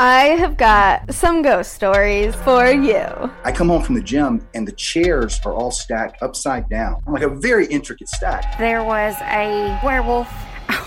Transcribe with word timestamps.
I 0.00 0.26
have 0.38 0.56
got 0.56 1.12
some 1.12 1.42
ghost 1.42 1.72
stories 1.72 2.32
for 2.32 2.70
you. 2.70 3.02
I 3.42 3.50
come 3.50 3.66
home 3.66 3.82
from 3.82 3.96
the 3.96 4.00
gym 4.00 4.46
and 4.54 4.66
the 4.66 4.70
chairs 4.70 5.40
are 5.44 5.52
all 5.52 5.72
stacked 5.72 6.22
upside 6.22 6.68
down, 6.68 7.02
like 7.08 7.24
a 7.24 7.28
very 7.28 7.66
intricate 7.66 8.08
stack. 8.08 8.56
There 8.58 8.84
was 8.84 9.16
a 9.22 9.76
werewolf 9.84 10.28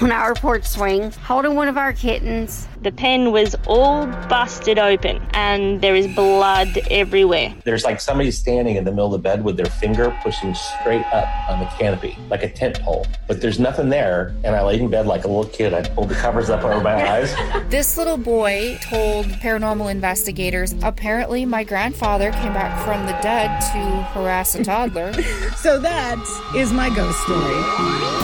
on 0.01 0.11
our 0.11 0.33
porch 0.35 0.63
swing 0.63 1.11
holding 1.11 1.55
one 1.55 1.67
of 1.67 1.77
our 1.77 1.93
kittens. 1.93 2.67
The 2.81 2.91
pen 2.91 3.31
was 3.31 3.55
all 3.67 4.07
busted 4.27 4.79
open 4.79 5.21
and 5.33 5.81
there 5.81 5.95
is 5.95 6.07
blood 6.15 6.79
everywhere. 6.89 7.53
There's 7.63 7.83
like 7.83 8.01
somebody 8.01 8.31
standing 8.31 8.75
in 8.75 8.85
the 8.85 8.91
middle 8.91 9.07
of 9.07 9.11
the 9.11 9.19
bed 9.19 9.43
with 9.43 9.57
their 9.57 9.67
finger 9.67 10.17
pushing 10.23 10.55
straight 10.55 11.05
up 11.13 11.27
on 11.49 11.59
the 11.59 11.65
canopy, 11.77 12.17
like 12.29 12.43
a 12.43 12.49
tent 12.49 12.81
pole. 12.81 13.05
But 13.27 13.41
there's 13.41 13.59
nothing 13.59 13.89
there. 13.89 14.35
And 14.43 14.55
I 14.55 14.63
laid 14.63 14.81
in 14.81 14.89
bed 14.89 15.05
like 15.05 15.25
a 15.25 15.27
little 15.27 15.45
kid. 15.45 15.73
I 15.73 15.87
pulled 15.89 16.09
the 16.09 16.15
covers 16.15 16.49
up 16.49 16.63
over 16.63 16.81
my 16.81 17.09
eyes. 17.09 17.35
This 17.71 17.97
little 17.97 18.17
boy 18.17 18.77
told 18.81 19.25
paranormal 19.27 19.89
investigators 19.89 20.75
apparently 20.83 21.45
my 21.45 21.63
grandfather 21.63 22.31
came 22.31 22.53
back 22.53 22.83
from 22.83 23.05
the 23.05 23.13
dead 23.21 23.61
to 23.71 24.03
harass 24.13 24.55
a 24.55 24.63
toddler. 24.63 25.13
So 25.55 25.79
that 25.79 26.17
is 26.55 26.73
my 26.73 26.89
ghost 26.89 27.21
story. 27.21 28.20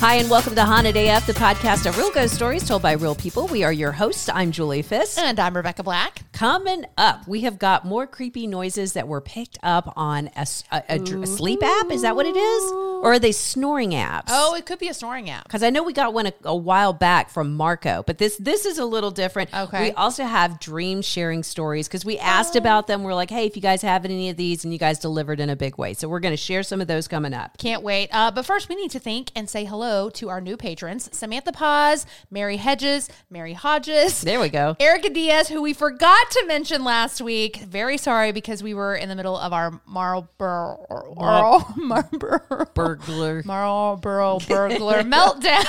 Hi, 0.00 0.14
and 0.14 0.30
welcome 0.30 0.54
to 0.54 0.64
Haunted 0.64 0.96
AF, 0.96 1.26
the 1.26 1.32
podcast 1.32 1.84
of 1.86 1.98
real 1.98 2.12
ghost 2.12 2.32
stories 2.32 2.66
told 2.66 2.82
by 2.82 2.92
real 2.92 3.16
people. 3.16 3.48
We 3.48 3.64
are 3.64 3.72
your 3.72 3.90
hosts. 3.90 4.28
I'm 4.32 4.52
Julie 4.52 4.82
Fisk. 4.82 5.18
and 5.18 5.40
I'm 5.40 5.56
Rebekah 5.56 5.82
Black. 5.82 6.22
Coming 6.32 6.84
up, 6.96 7.26
we 7.26 7.40
have 7.40 7.58
got 7.58 7.84
more 7.84 8.06
creepy 8.06 8.46
noises 8.46 8.92
that 8.92 9.08
were 9.08 9.20
picked 9.20 9.58
up 9.60 9.92
on 9.96 10.30
a, 10.36 10.46
a- 10.70 10.84
a 11.00 11.26
sleep 11.26 11.64
app. 11.64 11.90
Is 11.90 12.02
that 12.02 12.14
what 12.14 12.26
it 12.26 12.36
is? 12.36 12.62
Or 13.02 13.12
are 13.14 13.18
they 13.18 13.32
snoring 13.32 13.90
apps? 13.90 14.26
Oh, 14.28 14.54
it 14.54 14.66
could 14.66 14.78
be 14.78 14.86
a 14.88 14.94
snoring 14.94 15.30
app. 15.30 15.44
because 15.44 15.64
I 15.64 15.70
know 15.70 15.82
we 15.82 15.92
got 15.92 16.14
one 16.14 16.30
a, 16.44 16.54
while 16.54 16.92
back 16.92 17.28
from 17.30 17.54
Marco, 17.56 18.04
but 18.06 18.18
this 18.18 18.36
this 18.38 18.66
is 18.66 18.78
a 18.78 18.84
little 18.84 19.10
different. 19.10 19.52
Okay. 19.52 19.88
We 19.88 19.92
also 19.92 20.24
have 20.24 20.60
dream 20.60 21.02
sharing 21.02 21.42
stories 21.42 21.88
because 21.88 22.04
we 22.04 22.18
asked 22.18 22.54
about 22.56 22.86
them. 22.86 23.02
We're 23.02 23.14
like, 23.14 23.30
hey, 23.30 23.46
if 23.46 23.56
you 23.56 23.62
guys 23.62 23.82
have 23.82 24.04
any 24.04 24.30
of 24.30 24.36
these, 24.36 24.62
and 24.64 24.72
you 24.72 24.78
guys 24.78 24.98
delivered 25.00 25.40
in 25.40 25.50
a 25.50 25.56
big 25.56 25.76
way, 25.76 25.94
so 25.94 26.08
we're 26.08 26.20
going 26.20 26.32
to 26.32 26.36
share 26.36 26.62
some 26.62 26.80
of 26.80 26.86
those 26.86 27.08
coming 27.08 27.34
up. 27.34 27.58
Can't 27.58 27.82
wait. 27.82 28.10
Uh, 28.12 28.30
but 28.30 28.46
first, 28.46 28.68
we 28.68 28.76
need 28.76 28.90
to 28.92 29.00
thank 29.00 29.30
and 29.34 29.48
say 29.50 29.64
hello 29.64 29.87
to 29.88 30.28
our 30.28 30.40
new 30.40 30.56
patrons 30.56 31.08
Samantha 31.16 31.50
Paz, 31.50 32.04
Mary 32.30 32.58
Hedges, 32.58 33.08
Mary 33.30 33.54
Hodges. 33.54 34.20
There 34.20 34.38
we 34.38 34.50
go. 34.50 34.76
Erica 34.78 35.08
Diaz, 35.08 35.48
who 35.48 35.62
we 35.62 35.72
forgot 35.72 36.30
to 36.30 36.44
mention 36.46 36.84
last 36.84 37.20
week. 37.22 37.56
Very 37.56 37.96
sorry 37.96 38.32
because 38.32 38.62
we 38.62 38.74
were 38.74 38.94
in 38.94 39.08
the 39.08 39.16
middle 39.16 39.36
of 39.36 39.52
our 39.52 39.80
Marlboro, 39.86 41.64
Marlboro, 41.76 42.66
Burglar. 42.74 43.42
Marlboro 43.44 44.38
burglar 44.48 45.02
meltdown. 45.02 45.64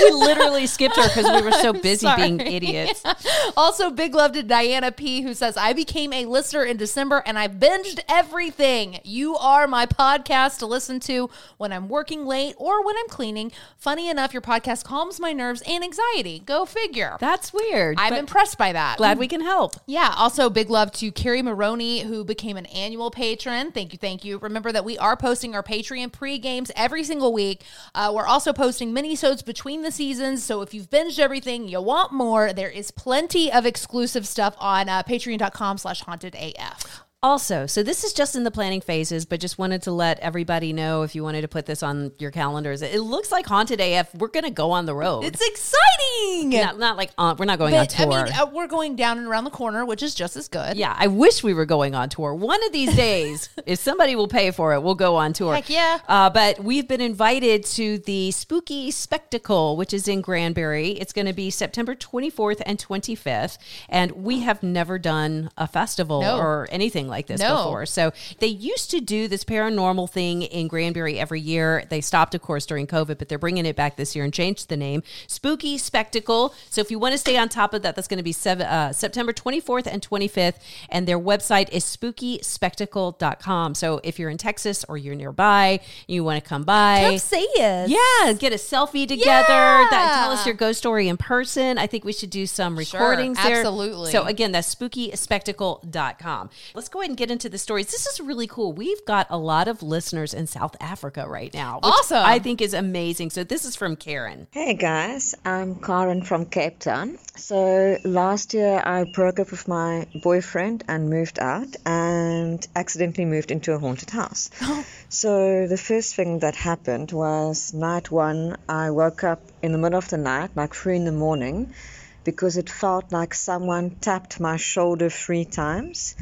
we 0.00 0.10
literally 0.10 0.66
skipped 0.66 0.96
her 0.96 1.08
because 1.08 1.30
we 1.30 1.42
were 1.42 1.52
so 1.52 1.72
busy 1.72 2.06
Sorry. 2.06 2.22
being 2.22 2.40
idiots. 2.40 3.02
also, 3.56 3.90
big 3.90 4.14
love 4.14 4.32
to 4.32 4.42
Diana 4.42 4.92
P, 4.92 5.22
who 5.22 5.32
says, 5.32 5.56
I 5.56 5.72
became 5.72 6.12
a 6.12 6.26
listener 6.26 6.64
in 6.64 6.76
December 6.76 7.22
and 7.24 7.38
I 7.38 7.48
binged 7.48 8.00
everything. 8.08 9.00
You 9.04 9.36
are 9.36 9.66
my 9.66 9.86
podcast 9.86 10.58
to 10.58 10.66
listen 10.66 11.00
to 11.00 11.30
when 11.56 11.72
I'm 11.72 11.88
working 11.88 12.26
late 12.26 12.49
or 12.56 12.84
when 12.84 12.96
I'm 12.96 13.08
cleaning. 13.08 13.52
Funny 13.76 14.08
enough, 14.08 14.32
your 14.32 14.42
podcast 14.42 14.84
calms 14.84 15.20
my 15.20 15.32
nerves 15.32 15.62
and 15.66 15.82
anxiety. 15.84 16.40
Go 16.40 16.64
figure. 16.64 17.16
That's 17.20 17.52
weird. 17.52 17.96
I'm 17.98 18.14
impressed 18.14 18.58
by 18.58 18.72
that. 18.72 18.98
glad 18.98 19.18
we 19.18 19.28
can 19.28 19.40
help. 19.40 19.74
Yeah. 19.86 20.14
Also, 20.16 20.50
big 20.50 20.70
love 20.70 20.92
to 20.92 21.12
Carrie 21.12 21.42
Maroney, 21.42 22.00
who 22.00 22.24
became 22.24 22.56
an 22.56 22.66
annual 22.66 23.10
patron. 23.10 23.72
Thank 23.72 23.92
you, 23.92 23.98
thank 23.98 24.24
you. 24.24 24.38
Remember 24.38 24.72
that 24.72 24.84
we 24.84 24.98
are 24.98 25.16
posting 25.16 25.54
our 25.54 25.62
Patreon 25.62 26.12
pre 26.12 26.38
games 26.38 26.70
every 26.76 27.04
single 27.04 27.32
week. 27.32 27.62
Uh, 27.94 28.12
we're 28.14 28.26
also 28.26 28.52
posting 28.52 28.92
mini-sodes 28.92 29.42
between 29.42 29.82
the 29.82 29.90
seasons. 29.90 30.42
So 30.44 30.62
if 30.62 30.74
you've 30.74 30.90
binged 30.90 31.18
everything, 31.18 31.68
you 31.68 31.80
want 31.80 32.12
more, 32.12 32.52
there 32.52 32.70
is 32.70 32.90
plenty 32.90 33.50
of 33.52 33.66
exclusive 33.66 34.26
stuff 34.26 34.54
on 34.58 34.88
uh, 34.88 35.02
patreon.com 35.02 35.78
slash 35.78 36.00
haunted 36.00 36.34
AF. 36.34 37.04
Also, 37.22 37.66
so 37.66 37.82
this 37.82 38.02
is 38.02 38.14
just 38.14 38.34
in 38.34 38.44
the 38.44 38.50
planning 38.50 38.80
phases, 38.80 39.26
but 39.26 39.40
just 39.40 39.58
wanted 39.58 39.82
to 39.82 39.92
let 39.92 40.18
everybody 40.20 40.72
know 40.72 41.02
if 41.02 41.14
you 41.14 41.22
wanted 41.22 41.42
to 41.42 41.48
put 41.48 41.66
this 41.66 41.82
on 41.82 42.12
your 42.18 42.30
calendars. 42.30 42.80
It 42.80 42.98
looks 43.00 43.30
like 43.30 43.44
Haunted 43.44 43.78
AF. 43.78 44.14
We're 44.14 44.28
going 44.28 44.44
to 44.44 44.50
go 44.50 44.70
on 44.70 44.86
the 44.86 44.94
road. 44.94 45.24
It's 45.24 45.46
exciting. 45.46 46.48
not, 46.48 46.78
not 46.78 46.96
like 46.96 47.10
on, 47.18 47.36
we're 47.36 47.44
not 47.44 47.58
going 47.58 47.74
on 47.74 47.84
but, 47.84 48.00
I 48.00 48.04
tour. 48.04 48.24
mean, 48.24 48.32
uh, 48.32 48.46
we're 48.50 48.66
going 48.68 48.96
down 48.96 49.18
and 49.18 49.26
around 49.26 49.44
the 49.44 49.50
corner, 49.50 49.84
which 49.84 50.02
is 50.02 50.14
just 50.14 50.34
as 50.34 50.48
good. 50.48 50.78
yeah, 50.78 50.96
I 50.98 51.08
wish 51.08 51.42
we 51.44 51.52
were 51.52 51.66
going 51.66 51.94
on 51.94 52.08
tour. 52.08 52.34
One 52.34 52.64
of 52.64 52.72
these 52.72 52.96
days, 52.96 53.50
if 53.66 53.78
somebody 53.80 54.16
will 54.16 54.28
pay 54.28 54.50
for 54.50 54.72
it, 54.72 54.82
we'll 54.82 54.94
go 54.94 55.16
on 55.16 55.34
tour. 55.34 55.54
Heck 55.54 55.68
yeah. 55.68 55.98
Uh, 56.08 56.30
but 56.30 56.60
we've 56.64 56.88
been 56.88 57.02
invited 57.02 57.66
to 57.66 57.98
the 57.98 58.30
Spooky 58.30 58.90
Spectacle, 58.90 59.76
which 59.76 59.92
is 59.92 60.08
in 60.08 60.22
Granbury. 60.22 60.92
It's 60.92 61.12
going 61.12 61.26
to 61.26 61.34
be 61.34 61.50
September 61.50 61.94
24th 61.94 62.62
and 62.64 62.78
25th. 62.78 63.58
And 63.90 64.12
we 64.12 64.40
have 64.40 64.62
never 64.62 64.98
done 64.98 65.50
a 65.58 65.68
festival 65.68 66.22
No. 66.22 66.38
or 66.38 66.66
anything 66.70 67.09
like 67.10 67.26
this 67.26 67.40
No. 67.40 67.56
before. 67.56 67.86
So 67.86 68.12
they 68.38 68.46
used 68.46 68.90
to 68.92 69.00
do 69.00 69.28
this 69.28 69.44
paranormal 69.44 70.08
thing 70.10 70.42
in 70.42 70.68
Granbury 70.68 71.18
every 71.18 71.40
year. 71.40 71.84
They 71.90 72.00
stopped, 72.00 72.34
of 72.34 72.42
course, 72.42 72.66
during 72.66 72.86
COVID, 72.86 73.18
but 73.18 73.28
they're 73.28 73.38
bringing 73.38 73.66
it 73.66 73.76
back 73.76 73.96
this 73.96 74.14
year 74.16 74.24
and 74.24 74.32
changed 74.32 74.68
the 74.68 74.76
name 74.76 75.02
Spooky 75.26 75.76
Spectacle. 75.78 76.54
So 76.70 76.80
if 76.80 76.90
you 76.90 76.98
want 76.98 77.12
to 77.12 77.18
stay 77.18 77.36
on 77.36 77.48
top 77.48 77.74
of 77.74 77.82
that, 77.82 77.96
that's 77.96 78.08
going 78.08 78.18
to 78.18 78.22
be 78.24 78.32
seven, 78.32 78.66
uh, 78.66 78.92
September 78.92 79.32
24th 79.32 79.86
and 79.86 80.00
25th. 80.06 80.54
And 80.88 81.06
their 81.06 81.18
website 81.18 81.68
is 81.70 81.84
spookyspectacle.com. 81.84 83.74
So 83.74 84.00
if 84.04 84.18
you're 84.18 84.30
in 84.30 84.38
Texas 84.38 84.84
or 84.88 84.96
you're 84.96 85.14
nearby, 85.14 85.80
you 86.06 86.24
want 86.24 86.42
to 86.42 86.48
come 86.48 86.62
by. 86.64 87.00
Come 87.08 87.18
see 87.18 87.48
us. 87.60 87.88
Yeah, 87.88 88.32
get 88.34 88.52
a 88.52 88.56
selfie 88.56 89.06
together. 89.06 89.24
Yeah. 89.26 89.86
That, 89.90 90.20
tell 90.22 90.30
us 90.32 90.46
your 90.46 90.54
ghost 90.54 90.78
story 90.78 91.08
in 91.08 91.16
person. 91.16 91.78
I 91.78 91.86
think 91.86 92.04
we 92.04 92.12
should 92.12 92.30
do 92.30 92.46
some 92.46 92.76
recordings 92.76 93.38
there. 93.42 93.58
absolutely. 93.58 94.10
So 94.12 94.24
again, 94.24 94.52
that's 94.52 94.74
spookyspectacle.com. 94.74 96.50
Let's 96.74 96.88
go 96.88 96.99
ahead 97.00 97.10
and 97.10 97.16
get 97.16 97.30
into 97.30 97.48
the 97.48 97.58
stories. 97.58 97.86
This 97.86 98.06
is 98.06 98.20
really 98.20 98.46
cool. 98.46 98.72
We've 98.72 99.04
got 99.06 99.26
a 99.30 99.38
lot 99.38 99.68
of 99.68 99.82
listeners 99.82 100.34
in 100.34 100.46
South 100.46 100.76
Africa 100.80 101.26
right 101.28 101.52
now. 101.52 101.76
which 101.76 101.84
Awesome. 101.84 102.22
I 102.24 102.38
think 102.38 102.60
is 102.60 102.74
amazing. 102.74 103.30
So 103.30 103.44
this 103.44 103.64
is 103.64 103.76
from 103.76 103.96
Karen. 103.96 104.46
Hey 104.50 104.74
guys, 104.74 105.34
I'm 105.44 105.76
Karen 105.76 106.22
from 106.22 106.46
Cape 106.46 106.78
Town. 106.78 107.18
So 107.36 107.96
last 108.04 108.54
year 108.54 108.82
I 108.84 109.04
broke 109.14 109.38
up 109.40 109.50
with 109.50 109.66
my 109.66 110.06
boyfriend 110.22 110.84
and 110.88 111.08
moved 111.08 111.38
out 111.38 111.74
and 111.86 112.66
accidentally 112.76 113.24
moved 113.24 113.50
into 113.50 113.72
a 113.72 113.78
haunted 113.78 114.10
house. 114.10 114.50
So 115.12 115.66
the 115.66 115.76
first 115.76 116.14
thing 116.14 116.38
that 116.38 116.54
happened 116.54 117.10
was 117.10 117.74
night 117.74 118.12
one, 118.12 118.56
I 118.68 118.90
woke 118.92 119.24
up 119.24 119.40
in 119.60 119.72
the 119.72 119.78
middle 119.78 119.98
of 119.98 120.08
the 120.08 120.18
night, 120.18 120.50
like 120.54 120.72
three 120.72 120.94
in 120.94 121.04
the 121.04 121.10
morning, 121.10 121.74
because 122.22 122.56
it 122.56 122.70
felt 122.70 123.10
like 123.10 123.34
someone 123.34 123.90
tapped 124.00 124.38
my 124.38 124.56
shoulder 124.56 125.10
three 125.10 125.44
times. 125.44 126.14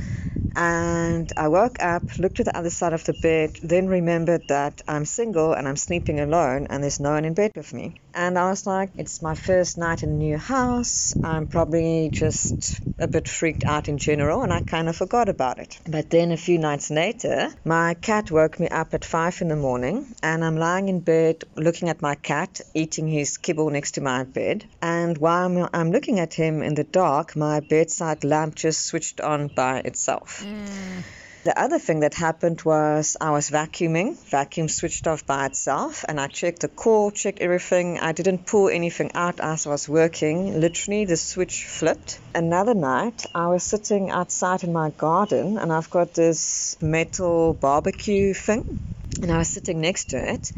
And 0.59 1.33
I 1.37 1.47
woke 1.47 1.81
up, 1.81 2.19
looked 2.19 2.39
to 2.39 2.45
the 2.45 2.59
other 2.59 2.71
side 2.71 2.93
of 2.93 3.05
the 3.05 3.13
bed, 3.13 3.53
then 3.63 3.87
remembered 3.87 4.49
that 4.49 4.83
I'm 4.89 5.05
single 5.05 5.53
and 5.53 5.69
I'm 5.69 5.77
sleeping 5.77 6.19
alone 6.19 6.67
and 6.69 6.83
there's 6.83 6.99
no 6.99 7.13
one 7.13 7.25
in 7.25 7.35
bed 7.35 7.53
with 7.55 7.73
me. 7.73 7.95
And 8.13 8.37
I 8.37 8.51
was 8.51 8.67
like, 8.67 8.91
it's 8.97 9.23
my 9.23 9.37
first 9.37 9.79
night 9.79 10.03
in 10.03 10.09
a 10.09 10.15
new 10.15 10.37
house. 10.37 11.15
I'm 11.23 11.47
probably 11.47 12.11
just 12.13 12.81
a 12.99 13.07
bit 13.07 13.29
freaked 13.29 13.63
out 13.65 13.89
in 13.89 13.99
general 13.99 14.43
and 14.43 14.53
I 14.53 14.61
kind 14.61 14.89
of 14.89 14.97
forgot 14.97 15.29
about 15.29 15.61
it. 15.61 15.79
But 15.89 16.11
then 16.11 16.33
a 16.33 16.37
few 16.37 16.59
nights 16.59 16.91
later, 16.91 17.51
my 17.65 17.95
cat 17.95 18.33
woke 18.33 18.59
me 18.59 18.69
up 18.69 18.93
at 18.95 19.05
five 19.05 19.41
in 19.41 19.47
the 19.47 19.55
morning 19.55 20.07
and 20.23 20.45
I'm 20.45 20.57
lying 20.57 20.89
in 20.89 20.99
bed 20.99 21.45
looking 21.55 21.89
at 21.89 22.03
my 22.03 22.17
cat 22.17 22.61
eating 22.75 23.07
his 23.07 23.39
kibble 23.39 23.71
next 23.71 23.93
to 23.93 24.01
my 24.01 24.25
bed. 24.25 24.65
And 24.83 25.17
while 25.19 25.47
I'm, 25.47 25.69
I'm 25.73 25.93
looking 25.93 26.19
at 26.19 26.35
him 26.35 26.63
in 26.63 26.75
the 26.75 26.83
dark, 26.83 27.37
my 27.37 27.61
bedside 27.61 28.25
lamp 28.25 28.57
just 28.57 28.87
switched 28.87 29.21
on 29.21 29.47
by 29.47 29.79
itself. 29.85 30.45
The 31.45 31.59
other 31.59 31.79
thing 31.79 32.01
that 32.01 32.15
happened 32.15 32.61
was 32.63 33.17
I 33.21 33.31
was 33.31 33.49
vacuuming, 33.49 34.19
vacuum 34.29 34.69
switched 34.69 35.07
off 35.07 35.25
by 35.25 35.47
itself, 35.47 36.05
and 36.07 36.21
I 36.21 36.27
checked 36.27 36.61
the 36.61 36.69
cord, 36.69 37.15
checked 37.15 37.41
everything. 37.41 37.99
I 37.99 38.13
didn't 38.13 38.45
pull 38.45 38.69
anything 38.69 39.13
out 39.15 39.41
as 39.41 39.67
I 39.67 39.71
was 39.71 39.89
working. 39.89 40.61
Literally, 40.61 41.07
the 41.07 41.17
switch 41.17 41.65
flipped. 41.65 42.21
Another 42.35 42.75
night, 42.75 43.25
I 43.35 43.47
was 43.47 43.63
sitting 43.63 44.11
outside 44.11 44.63
in 44.63 44.73
my 44.73 44.91
garden, 44.91 45.57
and 45.57 45.73
I've 45.73 45.89
got 45.89 46.13
this 46.13 46.77
metal 46.83 47.55
barbecue 47.55 48.35
thing, 48.35 48.65
and 49.23 49.33
I 49.33 49.39
was 49.39 49.49
sitting 49.49 49.81
next 49.81 50.11
to 50.11 50.19
it. 50.35 50.53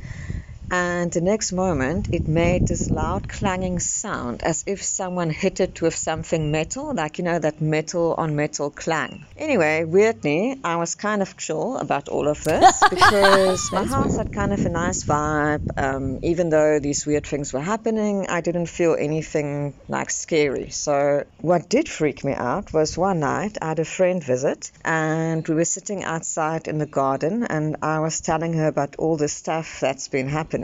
And 0.70 1.10
the 1.10 1.20
next 1.20 1.52
moment, 1.52 2.08
it 2.12 2.28
made 2.28 2.66
this 2.66 2.90
loud 2.90 3.26
clanging 3.26 3.80
sound 3.80 4.42
as 4.44 4.62
if 4.66 4.84
someone 4.84 5.30
hit 5.30 5.58
it 5.58 5.82
with 5.82 5.96
something 5.96 6.52
metal, 6.52 6.94
like 6.94 7.18
you 7.18 7.24
know, 7.24 7.38
that 7.38 7.60
metal 7.60 8.14
on 8.16 8.36
metal 8.36 8.70
clang. 8.70 9.24
Anyway, 9.36 9.84
weirdly, 9.84 10.60
I 10.62 10.76
was 10.76 10.94
kind 10.94 11.22
of 11.22 11.36
chill 11.36 11.76
about 11.76 12.08
all 12.08 12.28
of 12.28 12.44
this 12.44 12.82
because 12.90 13.72
my 13.72 13.84
house 13.84 14.16
had 14.16 14.30
kind 14.30 14.52
of 14.52 14.64
a 14.64 14.68
nice 14.68 15.02
vibe. 15.04 15.62
Um, 15.76 16.20
even 16.22 16.50
though 16.50 16.78
these 16.78 17.04
weird 17.04 17.26
things 17.26 17.52
were 17.52 17.60
happening, 17.60 18.26
I 18.28 18.40
didn't 18.40 18.66
feel 18.66 18.94
anything 18.98 19.74
like 19.88 20.10
scary. 20.10 20.70
So, 20.70 21.24
what 21.40 21.68
did 21.68 21.88
freak 21.88 22.22
me 22.22 22.34
out 22.34 22.72
was 22.72 22.96
one 22.96 23.18
night 23.20 23.58
I 23.60 23.70
had 23.70 23.80
a 23.80 23.84
friend 23.84 24.22
visit 24.22 24.70
and 24.84 25.46
we 25.48 25.54
were 25.56 25.64
sitting 25.64 26.04
outside 26.04 26.68
in 26.68 26.78
the 26.78 26.86
garden 26.86 27.42
and 27.44 27.76
I 27.82 27.98
was 27.98 28.20
telling 28.20 28.52
her 28.52 28.68
about 28.68 28.94
all 28.96 29.16
the 29.16 29.28
stuff 29.28 29.80
that's 29.80 30.08
been 30.08 30.28
happening. 30.28 30.59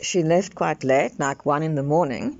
She 0.00 0.22
left 0.22 0.54
quite 0.54 0.84
late, 0.84 1.18
like 1.18 1.44
one 1.44 1.62
in 1.62 1.74
the 1.74 1.82
morning. 1.82 2.38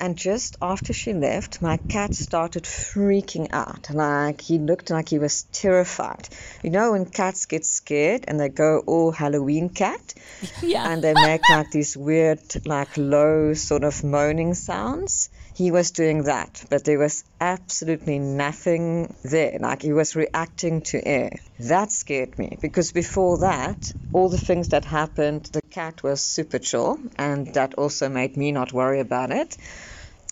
And 0.00 0.16
just 0.16 0.56
after 0.60 0.92
she 0.92 1.12
left, 1.12 1.62
my 1.62 1.76
cat 1.76 2.14
started 2.14 2.64
freaking 2.64 3.48
out. 3.52 3.90
Like 3.90 4.40
he 4.40 4.58
looked 4.58 4.90
like 4.90 5.08
he 5.08 5.18
was 5.18 5.44
terrified. 5.44 6.28
You 6.62 6.70
know, 6.70 6.92
when 6.92 7.06
cats 7.06 7.46
get 7.46 7.64
scared 7.64 8.24
and 8.26 8.38
they 8.38 8.48
go 8.48 8.82
all 8.86 9.12
Halloween 9.12 9.68
cat? 9.68 10.14
Yeah. 10.62 10.90
And 10.90 11.02
they 11.02 11.14
make 11.14 11.48
like 11.48 11.70
these 11.70 11.96
weird, 11.96 12.40
like 12.64 12.96
low 12.96 13.54
sort 13.54 13.84
of 13.84 14.02
moaning 14.02 14.54
sounds. 14.54 15.30
He 15.54 15.70
was 15.70 15.92
doing 15.92 16.24
that, 16.24 16.64
but 16.68 16.84
there 16.84 16.98
was 16.98 17.24
absolutely 17.40 18.18
nothing 18.18 19.14
there. 19.22 19.58
Like 19.60 19.82
he 19.82 19.92
was 19.92 20.16
reacting 20.16 20.82
to 20.82 21.06
air. 21.06 21.30
That 21.60 21.92
scared 21.92 22.38
me 22.38 22.58
because 22.60 22.92
before 22.92 23.38
that, 23.38 23.92
all 24.12 24.28
the 24.28 24.38
things 24.38 24.68
that 24.68 24.84
happened, 24.84 25.44
the 25.52 25.60
cat 25.74 26.04
was 26.04 26.20
super 26.22 26.60
chill, 26.60 27.00
and 27.16 27.52
that 27.54 27.74
also 27.74 28.08
made 28.08 28.36
me 28.36 28.52
not 28.52 28.72
worry 28.72 29.00
about 29.00 29.32
it. 29.32 29.56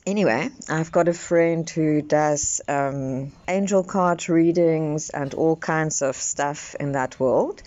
Anyway, 0.06 0.48
I've 0.68 0.92
got 0.92 1.08
a 1.08 1.12
friend 1.12 1.68
who 1.68 2.00
does 2.00 2.60
um, 2.68 3.32
angel 3.48 3.82
card 3.82 4.28
readings 4.28 5.10
and 5.10 5.34
all 5.34 5.56
kinds 5.56 6.00
of 6.00 6.14
stuff 6.16 6.76
in 6.78 6.92
that 6.92 7.18
world. 7.18 7.60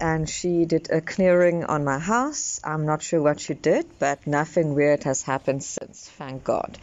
And 0.00 0.28
she 0.28 0.64
did 0.64 0.90
a 0.90 1.00
clearing 1.00 1.64
on 1.64 1.84
my 1.84 1.98
house. 1.98 2.60
I'm 2.64 2.84
not 2.86 3.02
sure 3.02 3.22
what 3.22 3.40
she 3.40 3.54
did, 3.54 3.86
but 4.00 4.26
nothing 4.26 4.74
weird 4.74 5.04
has 5.04 5.22
happened 5.22 5.62
since, 5.62 6.10
thank 6.18 6.42
God. 6.44 6.76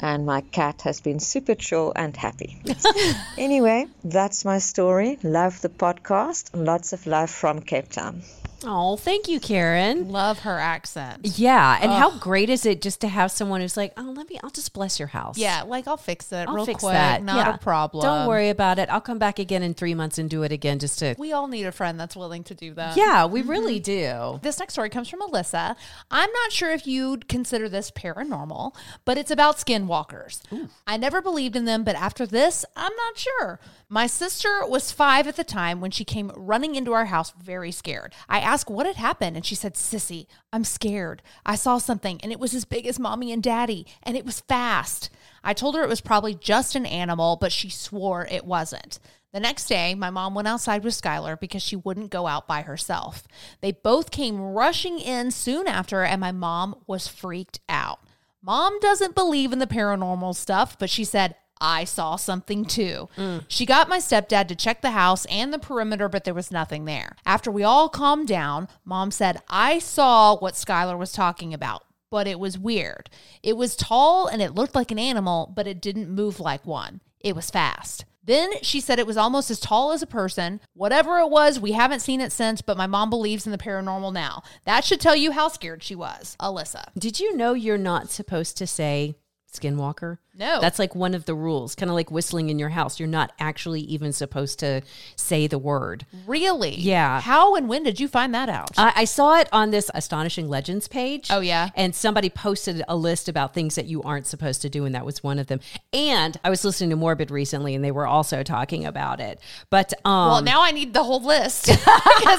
And 0.00 0.26
my 0.26 0.40
cat 0.40 0.82
has 0.82 1.00
been 1.00 1.20
super 1.20 1.54
chill 1.54 1.92
and 1.94 2.16
happy. 2.16 2.60
anyway, 3.38 3.86
that's 4.02 4.44
my 4.44 4.58
story. 4.58 5.18
Love 5.22 5.60
the 5.60 5.68
podcast. 5.68 6.50
Lots 6.54 6.92
of 6.92 7.06
love 7.06 7.30
from 7.30 7.60
Cape 7.60 7.90
Town. 7.90 8.22
Oh, 8.64 8.96
thank 8.96 9.28
you, 9.28 9.38
Karen. 9.40 10.08
Love 10.08 10.40
her 10.40 10.58
accent. 10.58 11.38
Yeah, 11.38 11.78
and 11.80 11.92
how 11.92 12.18
great 12.18 12.48
is 12.48 12.64
it 12.64 12.80
just 12.80 13.00
to 13.02 13.08
have 13.08 13.30
someone 13.30 13.60
who's 13.60 13.76
like, 13.76 13.92
"Oh, 13.96 14.12
let 14.16 14.28
me 14.28 14.38
I'll 14.42 14.50
just 14.50 14.72
bless 14.72 14.98
your 14.98 15.08
house." 15.08 15.36
Yeah, 15.36 15.62
like 15.62 15.86
I'll 15.86 15.96
fix 15.96 16.32
it 16.32 16.48
I'll 16.48 16.54
real 16.54 16.66
fix 16.66 16.80
quick. 16.80 16.92
that. 16.92 17.22
Not 17.22 17.46
Yeah. 17.46 17.54
a 17.54 17.58
problem. 17.58 18.02
Don't 18.02 18.26
worry 18.26 18.48
about 18.48 18.78
it. 18.78 18.88
I'll 18.88 19.00
come 19.00 19.18
back 19.18 19.38
again 19.38 19.62
in 19.62 19.74
3 19.74 19.94
months 19.94 20.18
and 20.18 20.30
do 20.30 20.42
it 20.42 20.52
again 20.52 20.78
just 20.78 20.98
to 21.00 21.14
We 21.18 21.32
all 21.32 21.48
need 21.48 21.66
a 21.66 21.72
friend 21.72 21.98
that's 22.00 22.16
willing 22.16 22.44
to 22.44 22.54
do 22.54 22.74
that. 22.74 22.96
Yeah, 22.96 23.26
we 23.26 23.40
mm-hmm. 23.40 23.50
really 23.50 23.80
do. 23.80 24.40
This 24.42 24.58
next 24.58 24.74
story 24.74 24.90
comes 24.90 25.08
from 25.08 25.20
Alyssa. 25.20 25.76
I'm 26.10 26.30
not 26.32 26.52
sure 26.52 26.70
if 26.70 26.86
you'd 26.86 27.28
consider 27.28 27.68
this 27.68 27.90
paranormal, 27.90 28.74
but 29.04 29.18
it's 29.18 29.30
about 29.30 29.56
skinwalkers. 29.56 30.40
I 30.86 30.96
never 30.96 31.20
believed 31.20 31.56
in 31.56 31.64
them, 31.64 31.84
but 31.84 31.96
after 31.96 32.26
this, 32.26 32.64
I'm 32.76 32.92
not 32.96 33.18
sure. 33.18 33.60
My 33.88 34.06
sister 34.06 34.66
was 34.66 34.90
five 34.90 35.28
at 35.28 35.36
the 35.36 35.44
time 35.44 35.80
when 35.80 35.90
she 35.90 36.04
came 36.04 36.32
running 36.34 36.74
into 36.74 36.92
our 36.92 37.06
house 37.06 37.32
very 37.40 37.70
scared. 37.70 38.12
I 38.28 38.40
asked 38.46 38.70
what 38.70 38.86
had 38.86 38.96
happened, 38.96 39.36
and 39.36 39.44
she 39.44 39.56
said, 39.56 39.74
Sissy, 39.74 40.26
I'm 40.52 40.64
scared. 40.64 41.20
I 41.44 41.56
saw 41.56 41.78
something, 41.78 42.20
and 42.22 42.30
it 42.30 42.38
was 42.38 42.54
as 42.54 42.64
big 42.64 42.86
as 42.86 42.98
mommy 42.98 43.32
and 43.32 43.42
daddy, 43.42 43.86
and 44.04 44.16
it 44.16 44.24
was 44.24 44.40
fast. 44.40 45.10
I 45.42 45.52
told 45.52 45.74
her 45.74 45.82
it 45.82 45.88
was 45.88 46.00
probably 46.00 46.34
just 46.34 46.76
an 46.76 46.86
animal, 46.86 47.36
but 47.36 47.52
she 47.52 47.68
swore 47.68 48.26
it 48.30 48.46
wasn't. 48.46 49.00
The 49.32 49.40
next 49.40 49.66
day, 49.66 49.94
my 49.94 50.10
mom 50.10 50.34
went 50.34 50.48
outside 50.48 50.84
with 50.84 50.94
Skylar 50.94 51.38
because 51.38 51.62
she 51.62 51.76
wouldn't 51.76 52.10
go 52.10 52.26
out 52.26 52.46
by 52.46 52.62
herself. 52.62 53.24
They 53.60 53.72
both 53.72 54.10
came 54.10 54.40
rushing 54.40 54.98
in 55.00 55.32
soon 55.32 55.66
after, 55.66 56.04
and 56.04 56.20
my 56.20 56.32
mom 56.32 56.76
was 56.86 57.08
freaked 57.08 57.60
out. 57.68 57.98
Mom 58.40 58.78
doesn't 58.78 59.16
believe 59.16 59.52
in 59.52 59.58
the 59.58 59.66
paranormal 59.66 60.36
stuff, 60.36 60.78
but 60.78 60.88
she 60.88 61.02
said, 61.02 61.34
I 61.60 61.84
saw 61.84 62.16
something 62.16 62.64
too. 62.64 63.08
She 63.48 63.66
got 63.66 63.88
my 63.88 63.98
stepdad 63.98 64.48
to 64.48 64.54
check 64.54 64.82
the 64.82 64.90
house 64.90 65.24
and 65.26 65.52
the 65.52 65.58
perimeter, 65.58 66.08
but 66.08 66.24
there 66.24 66.34
was 66.34 66.50
nothing 66.50 66.84
there. 66.84 67.16
After 67.24 67.50
we 67.50 67.62
all 67.62 67.88
calmed 67.88 68.28
down, 68.28 68.68
mom 68.84 69.10
said, 69.10 69.40
I 69.48 69.78
saw 69.78 70.36
what 70.36 70.54
Skylar 70.54 70.98
was 70.98 71.12
talking 71.12 71.54
about, 71.54 71.84
but 72.10 72.26
it 72.26 72.38
was 72.38 72.58
weird. 72.58 73.10
It 73.42 73.56
was 73.56 73.76
tall 73.76 74.26
and 74.26 74.42
it 74.42 74.54
looked 74.54 74.74
like 74.74 74.90
an 74.90 74.98
animal, 74.98 75.52
but 75.54 75.66
it 75.66 75.80
didn't 75.80 76.10
move 76.10 76.40
like 76.40 76.66
one. 76.66 77.00
It 77.20 77.34
was 77.34 77.50
fast. 77.50 78.04
Then 78.22 78.50
she 78.60 78.80
said 78.80 78.98
it 78.98 79.06
was 79.06 79.16
almost 79.16 79.52
as 79.52 79.60
tall 79.60 79.92
as 79.92 80.02
a 80.02 80.06
person. 80.06 80.60
Whatever 80.74 81.20
it 81.20 81.30
was, 81.30 81.60
we 81.60 81.72
haven't 81.72 82.00
seen 82.00 82.20
it 82.20 82.32
since, 82.32 82.60
but 82.60 82.76
my 82.76 82.88
mom 82.88 83.08
believes 83.08 83.46
in 83.46 83.52
the 83.52 83.58
paranormal 83.58 84.12
now. 84.12 84.42
That 84.64 84.84
should 84.84 85.00
tell 85.00 85.14
you 85.14 85.30
how 85.30 85.46
scared 85.46 85.84
she 85.84 85.94
was. 85.94 86.36
Alyssa. 86.40 86.86
Did 86.98 87.20
you 87.20 87.36
know 87.36 87.54
you're 87.54 87.78
not 87.78 88.10
supposed 88.10 88.56
to 88.58 88.66
say 88.66 89.14
skinwalker? 89.58 90.18
No. 90.38 90.60
That's 90.60 90.78
like 90.78 90.94
one 90.94 91.14
of 91.14 91.24
the 91.24 91.34
rules, 91.34 91.74
kind 91.74 91.88
of 91.88 91.94
like 91.94 92.10
whistling 92.10 92.50
in 92.50 92.58
your 92.58 92.68
house. 92.68 93.00
You're 93.00 93.08
not 93.08 93.32
actually 93.38 93.80
even 93.80 94.12
supposed 94.12 94.58
to 94.58 94.82
say 95.16 95.46
the 95.46 95.58
word. 95.58 96.04
Really? 96.26 96.74
Yeah. 96.74 97.22
How 97.22 97.54
and 97.54 97.68
when 97.68 97.82
did 97.82 97.98
you 97.98 98.06
find 98.06 98.34
that 98.34 98.50
out? 98.50 98.70
I, 98.76 98.92
I 98.96 99.04
saw 99.06 99.38
it 99.40 99.48
on 99.50 99.70
this 99.70 99.90
astonishing 99.94 100.48
legends 100.48 100.88
page. 100.88 101.28
Oh, 101.30 101.40
yeah? 101.40 101.70
and 101.74 101.94
somebody 101.94 102.28
posted 102.28 102.82
a 102.86 102.96
list 102.96 103.28
about 103.28 103.54
things 103.54 103.76
that 103.76 103.86
you 103.86 104.02
aren't 104.02 104.26
supposed 104.26 104.60
to 104.62 104.68
do, 104.68 104.84
and 104.84 104.94
that 104.94 105.06
was 105.06 105.22
one 105.22 105.38
of 105.38 105.46
them. 105.46 105.60
And 105.92 106.38
I 106.44 106.50
was 106.50 106.64
listening 106.64 106.90
to 106.90 106.96
Morbid 106.96 107.30
recently, 107.30 107.74
and 107.74 107.82
they 107.82 107.90
were 107.90 108.06
also 108.06 108.42
talking 108.42 108.84
about 108.84 109.20
it. 109.20 109.40
But 109.70 109.94
um, 110.04 110.30
well, 110.30 110.42
now 110.42 110.62
I 110.62 110.70
need 110.70 110.92
the 110.92 111.02
whole 111.02 111.22
list 111.22 111.66
because 111.66 111.86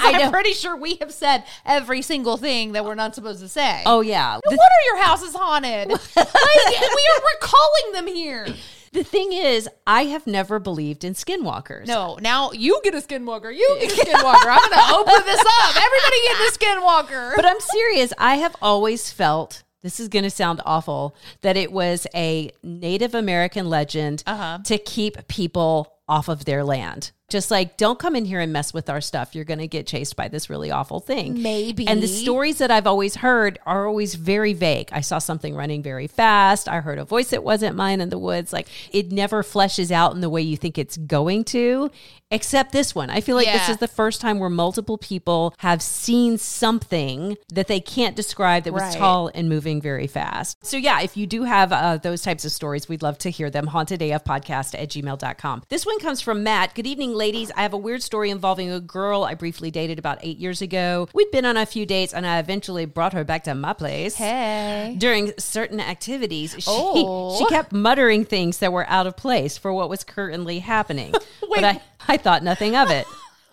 I'm 0.03 0.31
pretty 0.31 0.53
sure 0.53 0.75
we 0.75 0.97
have 0.97 1.11
said 1.11 1.45
every 1.65 2.01
single 2.03 2.37
thing 2.37 2.73
that 2.73 2.85
we're 2.85 2.95
not 2.95 3.15
supposed 3.15 3.39
to 3.39 3.47
say. 3.47 3.81
oh 3.85 4.01
yeah, 4.01 4.39
No 4.45 4.51
wonder 4.51 4.63
your 4.85 4.97
house 5.03 5.23
is 5.23 5.33
haunted. 5.33 5.89
like, 5.89 5.99
we 6.15 7.06
are 7.15 7.21
we're 7.23 7.39
calling 7.47 7.91
them 7.93 8.07
here. 8.07 8.47
the 8.93 9.03
thing 9.03 9.33
is, 9.33 9.69
I 9.85 10.05
have 10.05 10.25
never 10.27 10.59
believed 10.59 11.03
in 11.03 11.13
skinwalkers. 11.13 11.87
No, 11.87 12.17
now 12.21 12.51
you 12.51 12.79
get 12.83 12.93
a 12.95 12.99
skinwalker. 12.99 13.53
You 13.55 13.77
get 13.81 13.91
a 13.91 13.95
skinwalker. 13.95 14.47
I'm 14.49 14.69
going 14.69 14.71
to 14.71 14.95
open 14.95 15.25
this 15.25 15.39
up. 15.39 15.75
Everybody 15.75 16.17
get 16.23 16.37
a 16.39 16.57
skinwalker. 16.59 17.35
but 17.35 17.45
I'm 17.45 17.59
serious. 17.59 18.13
I 18.17 18.35
have 18.35 18.55
always 18.61 19.11
felt 19.11 19.63
this 19.83 19.99
is 19.99 20.07
going 20.09 20.23
to 20.23 20.29
sound 20.31 20.61
awful 20.65 21.15
that 21.41 21.55
it 21.57 21.71
was 21.71 22.07
a 22.15 22.51
Native 22.63 23.13
American 23.15 23.69
legend 23.69 24.23
Uh-huh. 24.25 24.59
to 24.65 24.77
keep 24.77 25.27
people 25.27 25.93
off 26.09 26.27
of 26.29 26.45
their 26.45 26.63
land. 26.63 27.11
Just 27.29 27.51
like, 27.51 27.75
don't 27.75 27.99
come 27.99 28.15
in 28.15 28.23
here 28.23 28.39
and 28.39 28.53
mess 28.53 28.73
with 28.73 28.89
our 28.89 29.01
stuff. 29.01 29.35
You're 29.35 29.43
going 29.43 29.59
to 29.59 29.67
get 29.67 29.85
chased 29.85 30.15
by 30.15 30.29
this 30.29 30.49
really 30.49 30.71
awful 30.71 31.01
thing. 31.01 31.41
Maybe. 31.43 31.85
And 31.85 32.01
the 32.01 32.07
stories 32.07 32.59
that 32.59 32.71
I've 32.71 32.87
always 32.87 33.15
heard 33.15 33.59
are 33.65 33.85
always 33.85 34.15
very 34.15 34.53
vague. 34.53 34.87
I 34.93 35.01
saw 35.01 35.19
something 35.19 35.53
running 35.53 35.83
very 35.83 36.07
fast. 36.07 36.69
I 36.69 36.79
heard 36.79 36.99
a 36.99 37.03
voice 37.03 37.31
that 37.31 37.43
wasn't 37.43 37.75
mine 37.75 37.99
in 37.99 38.07
the 38.07 38.17
woods. 38.17 38.53
Like, 38.53 38.67
it 38.93 39.11
never 39.11 39.43
fleshes 39.43 39.91
out 39.91 40.13
in 40.15 40.21
the 40.21 40.29
way 40.29 40.41
you 40.41 40.55
think 40.55 40.77
it's 40.77 40.95
going 40.95 41.43
to, 41.45 41.91
except 42.31 42.71
this 42.71 42.95
one. 42.95 43.09
I 43.09 43.19
feel 43.19 43.35
like 43.35 43.47
this 43.47 43.67
is 43.67 43.77
the 43.77 43.89
first 43.89 44.21
time 44.21 44.39
where 44.39 44.49
multiple 44.49 44.97
people 44.97 45.53
have 45.57 45.81
seen 45.81 46.37
something 46.37 47.35
that 47.49 47.67
they 47.67 47.81
can't 47.81 48.15
describe 48.15 48.63
that 48.63 48.71
was 48.73 48.83
Right. 48.83 48.97
tall 48.97 49.29
and 49.35 49.49
moving 49.49 49.81
very 49.81 50.07
fast. 50.07 50.65
So, 50.65 50.77
yeah, 50.77 51.01
if 51.01 51.17
you 51.17 51.27
do 51.27 51.43
have 51.43 51.73
uh, 51.73 51.97
those 51.97 52.21
types 52.21 52.45
of 52.45 52.53
stories, 52.53 52.87
we'd 52.87 53.01
love 53.03 53.17
to 53.17 53.29
hear 53.29 53.49
them. 53.49 53.67
HauntedAFpodcast 53.67 54.81
at 54.81 54.89
gmail.com. 54.91 55.63
This 55.67 55.85
one 55.85 55.99
comes 55.99 56.21
from 56.21 56.41
Matt. 56.43 56.73
Good 56.73 56.87
evening, 56.87 57.13
ladies. 57.17 57.51
I 57.57 57.61
have 57.63 57.73
a 57.73 57.77
weird 57.77 58.01
story 58.03 58.29
involving 58.29 58.71
a 58.71 58.79
girl 58.79 59.23
I 59.23 59.33
briefly 59.33 59.71
dated 59.71 59.99
about 59.99 60.19
eight 60.21 60.37
years 60.37 60.61
ago. 60.61 61.09
We'd 61.13 61.31
been 61.31 61.45
on 61.45 61.57
a 61.57 61.65
few 61.65 61.85
dates, 61.85 62.13
and 62.13 62.25
I 62.25 62.39
eventually 62.39 62.85
brought 62.85 63.13
her 63.13 63.23
back 63.23 63.43
to 63.45 63.55
my 63.55 63.73
place. 63.73 64.15
hey. 64.15 64.95
During 64.97 65.33
certain 65.37 65.79
activities, 65.79 66.55
she, 66.59 66.63
Oh. 66.67 67.37
she 67.37 67.45
kept 67.47 67.71
muttering 67.73 68.23
things 68.25 68.59
that 68.59 68.71
were 68.71 68.87
out 68.87 69.07
of 69.07 69.17
place 69.17 69.57
for 69.57 69.73
what 69.73 69.89
was 69.89 70.03
currently 70.03 70.59
happening. 70.59 71.13
But 71.49 71.63
I, 71.63 71.81
I 72.07 72.17
thought 72.17 72.43
nothing 72.43 72.75
of 72.75 72.91
it. 72.91 73.07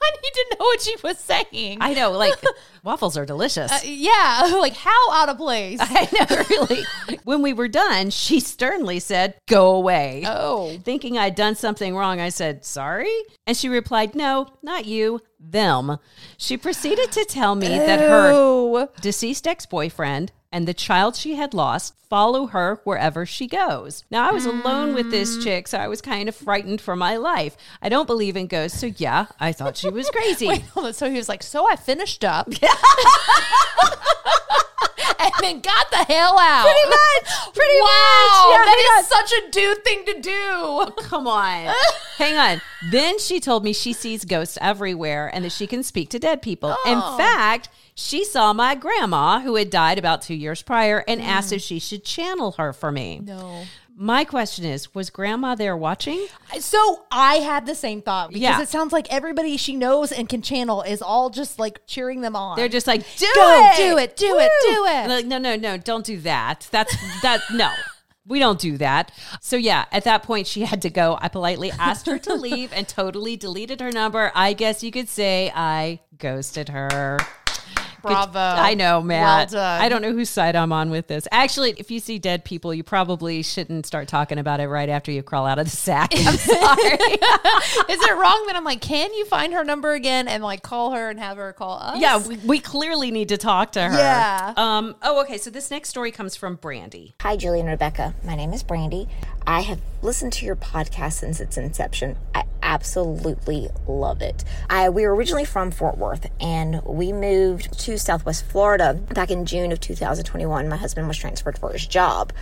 I 0.04 0.10
need 0.22 0.32
to 0.34 0.56
know 0.58 0.64
what 0.64 0.80
she 0.80 0.96
was 1.02 1.18
saying. 1.18 1.78
I 1.80 1.94
know, 1.94 2.12
like 2.12 2.34
waffles 2.84 3.16
are 3.16 3.26
delicious. 3.26 3.70
Uh, 3.72 3.80
yeah, 3.84 4.56
like 4.60 4.74
how 4.74 5.12
out 5.12 5.28
of 5.28 5.36
place. 5.36 5.78
I 5.80 6.08
know, 6.12 6.44
really. 6.50 6.84
when 7.24 7.42
we 7.42 7.52
were 7.52 7.68
done, 7.68 8.10
she 8.10 8.40
sternly 8.40 9.00
said, 9.00 9.34
Go 9.48 9.74
away. 9.74 10.24
oh. 10.26 10.78
Thinking 10.84 11.18
I'd 11.18 11.34
done 11.34 11.54
something 11.54 11.96
wrong, 11.96 12.20
I 12.20 12.28
said, 12.28 12.64
Sorry? 12.64 13.12
And 13.46 13.56
she 13.56 13.68
replied, 13.68 14.14
No, 14.14 14.48
not 14.62 14.84
you, 14.84 15.20
them. 15.40 15.98
She 16.36 16.56
proceeded 16.56 17.12
to 17.12 17.24
tell 17.24 17.54
me 17.54 17.68
that 17.68 18.00
her 18.00 18.88
deceased 19.00 19.46
ex 19.46 19.66
boyfriend 19.66 20.32
and 20.54 20.68
the 20.68 20.72
child 20.72 21.16
she 21.16 21.34
had 21.34 21.52
lost 21.52 21.96
follow 22.08 22.46
her 22.46 22.80
wherever 22.84 23.26
she 23.26 23.48
goes. 23.48 24.04
Now, 24.08 24.28
I 24.28 24.32
was 24.32 24.46
alone 24.46 24.94
with 24.94 25.10
this 25.10 25.36
mm. 25.36 25.42
chick, 25.42 25.66
so 25.66 25.78
I 25.78 25.88
was 25.88 26.00
kind 26.00 26.28
of 26.28 26.36
frightened 26.36 26.80
for 26.80 26.94
my 26.94 27.16
life. 27.16 27.56
I 27.82 27.88
don't 27.88 28.06
believe 28.06 28.36
in 28.36 28.46
ghosts, 28.46 28.78
so 28.78 28.86
yeah, 28.86 29.26
I 29.40 29.50
thought 29.50 29.76
she 29.76 29.90
was 29.90 30.08
crazy. 30.14 30.46
Wait. 30.46 30.94
So 30.94 31.10
he 31.10 31.16
was 31.16 31.28
like, 31.28 31.42
so 31.42 31.68
I 31.68 31.74
finished 31.74 32.24
up. 32.24 32.48
and 35.20 35.32
then 35.40 35.60
got 35.60 35.90
the 35.90 36.04
hell 36.12 36.38
out. 36.38 36.64
Pretty 36.64 36.88
much. 36.88 37.54
Pretty 37.54 37.80
wow, 37.80 37.86
much. 37.86 38.56
Yeah, 38.56 38.64
that 38.64 39.00
is 39.00 39.06
such 39.06 39.32
a 39.32 39.50
dude 39.50 39.84
thing 39.84 40.04
to 40.06 40.20
do. 40.20 41.02
Come 41.02 41.26
on. 41.26 41.74
Hang 42.18 42.36
on. 42.36 42.60
Then 42.90 43.18
she 43.18 43.40
told 43.40 43.64
me 43.64 43.72
she 43.72 43.92
sees 43.92 44.24
ghosts 44.24 44.58
everywhere 44.60 45.30
and 45.32 45.44
that 45.44 45.52
she 45.52 45.66
can 45.66 45.82
speak 45.82 46.10
to 46.10 46.18
dead 46.18 46.42
people. 46.42 46.70
In 46.86 47.00
oh. 47.02 47.16
fact, 47.16 47.68
she 47.94 48.24
saw 48.24 48.52
my 48.52 48.74
grandma, 48.74 49.40
who 49.40 49.54
had 49.54 49.70
died 49.70 49.98
about 49.98 50.22
two 50.22 50.34
years 50.34 50.62
prior, 50.62 51.04
and 51.06 51.22
asked 51.22 51.52
mm. 51.52 51.56
if 51.56 51.62
she 51.62 51.78
should 51.78 52.04
channel 52.04 52.52
her 52.52 52.72
for 52.72 52.90
me. 52.90 53.20
No. 53.22 53.64
My 53.96 54.24
question 54.24 54.64
is 54.64 54.92
Was 54.94 55.10
grandma 55.10 55.54
there 55.54 55.76
watching? 55.76 56.26
So 56.58 57.04
I 57.12 57.36
had 57.36 57.64
the 57.66 57.74
same 57.74 58.02
thought 58.02 58.30
because 58.30 58.42
Yeah. 58.42 58.60
it 58.60 58.68
sounds 58.68 58.92
like 58.92 59.12
everybody 59.12 59.56
she 59.56 59.76
knows 59.76 60.10
and 60.10 60.28
can 60.28 60.42
channel 60.42 60.82
is 60.82 61.00
all 61.00 61.30
just 61.30 61.58
like 61.58 61.80
cheering 61.86 62.20
them 62.20 62.34
on. 62.34 62.56
They're 62.56 62.68
just 62.68 62.86
like, 62.88 63.02
do 63.16 63.26
Go, 63.34 63.70
it, 63.72 63.76
do 63.76 63.96
it, 63.98 64.16
do 64.16 64.38
it, 64.38 64.50
do 64.62 64.84
it. 64.86 65.08
Like, 65.08 65.26
no, 65.26 65.38
no, 65.38 65.54
no, 65.56 65.76
don't 65.76 66.04
do 66.04 66.18
that. 66.22 66.66
That's 66.72 66.94
that. 67.22 67.40
No, 67.52 67.70
We 68.26 68.38
don't 68.38 68.58
do 68.58 68.78
that. 68.78 69.12
So 69.40 69.54
yeah, 69.56 69.84
at 69.92 70.04
that 70.04 70.22
point 70.24 70.46
she 70.48 70.62
had 70.62 70.82
to 70.82 70.90
go. 70.90 71.16
I 71.20 71.28
politely 71.28 71.70
asked 71.72 72.06
her 72.06 72.18
to 72.20 72.34
leave 72.46 72.72
and 72.72 72.88
totally 72.88 73.36
deleted 73.36 73.80
her 73.80 73.92
number. 73.92 74.32
I 74.34 74.54
guess 74.54 74.82
you 74.82 74.90
could 74.90 75.08
say 75.08 75.52
I 75.54 76.00
ghosted 76.18 76.70
her. 76.70 77.18
Bravo. 78.10 78.38
I 78.38 78.74
know, 78.74 79.02
Matt. 79.02 79.50
Well 79.52 79.60
done. 79.60 79.82
I 79.82 79.88
don't 79.88 80.02
know 80.02 80.12
whose 80.12 80.30
side 80.30 80.56
I'm 80.56 80.72
on 80.72 80.90
with 80.90 81.06
this. 81.06 81.26
Actually, 81.30 81.74
if 81.78 81.90
you 81.90 82.00
see 82.00 82.18
dead 82.18 82.44
people, 82.44 82.72
you 82.74 82.82
probably 82.82 83.42
shouldn't 83.42 83.86
start 83.86 84.08
talking 84.08 84.38
about 84.38 84.60
it 84.60 84.68
right 84.68 84.88
after 84.88 85.10
you 85.10 85.22
crawl 85.22 85.46
out 85.46 85.58
of 85.58 85.66
the 85.66 85.76
sack. 85.76 86.12
I'm 86.16 86.36
sorry. 86.36 86.92
Is 87.88 88.02
it 88.02 88.16
wrong 88.16 88.44
that 88.46 88.54
I'm 88.54 88.64
like, 88.64 88.80
can 88.80 89.12
you 89.14 89.24
find 89.26 89.52
her 89.52 89.64
number 89.64 89.92
again 89.92 90.28
and 90.28 90.42
like 90.42 90.62
call 90.62 90.92
her 90.92 91.10
and 91.10 91.18
have 91.18 91.36
her 91.36 91.52
call 91.52 91.78
us? 91.78 92.00
yeah, 92.00 92.18
we, 92.18 92.36
we 92.38 92.60
clearly 92.60 93.10
need 93.10 93.28
to 93.30 93.36
talk 93.36 93.72
to 93.72 93.82
her. 93.82 93.96
Yeah. 93.96 94.54
Um. 94.56 94.96
Oh, 95.02 95.22
okay. 95.22 95.38
So 95.38 95.50
this 95.50 95.70
next 95.70 95.88
story 95.88 96.10
comes 96.10 96.36
from 96.36 96.56
Brandy. 96.56 97.14
Hi, 97.20 97.36
Julie 97.36 97.60
and 97.60 97.68
Rebekah. 97.68 98.14
My 98.24 98.34
name 98.34 98.52
is 98.52 98.62
Brandy. 98.62 99.08
I 99.46 99.60
have 99.60 99.80
listened 100.00 100.32
to 100.34 100.46
your 100.46 100.56
podcast 100.56 101.14
since 101.14 101.40
its 101.40 101.58
inception. 101.58 102.16
I 102.34 102.44
absolutely 102.62 103.68
love 103.86 104.22
it. 104.22 104.42
I 104.70 104.88
we 104.88 105.06
were 105.06 105.14
originally 105.14 105.44
from 105.44 105.70
Fort 105.70 105.98
Worth 105.98 106.30
and 106.40 106.82
we 106.84 107.12
moved 107.12 107.78
to 107.80 107.98
Southwest 107.98 108.46
Florida 108.46 108.94
back 108.94 109.30
in 109.30 109.44
June 109.44 109.70
of 109.70 109.80
2021. 109.80 110.68
My 110.68 110.76
husband 110.76 111.08
was 111.08 111.18
transferred 111.18 111.58
for 111.58 111.72
his 111.72 111.86
job. 111.86 112.32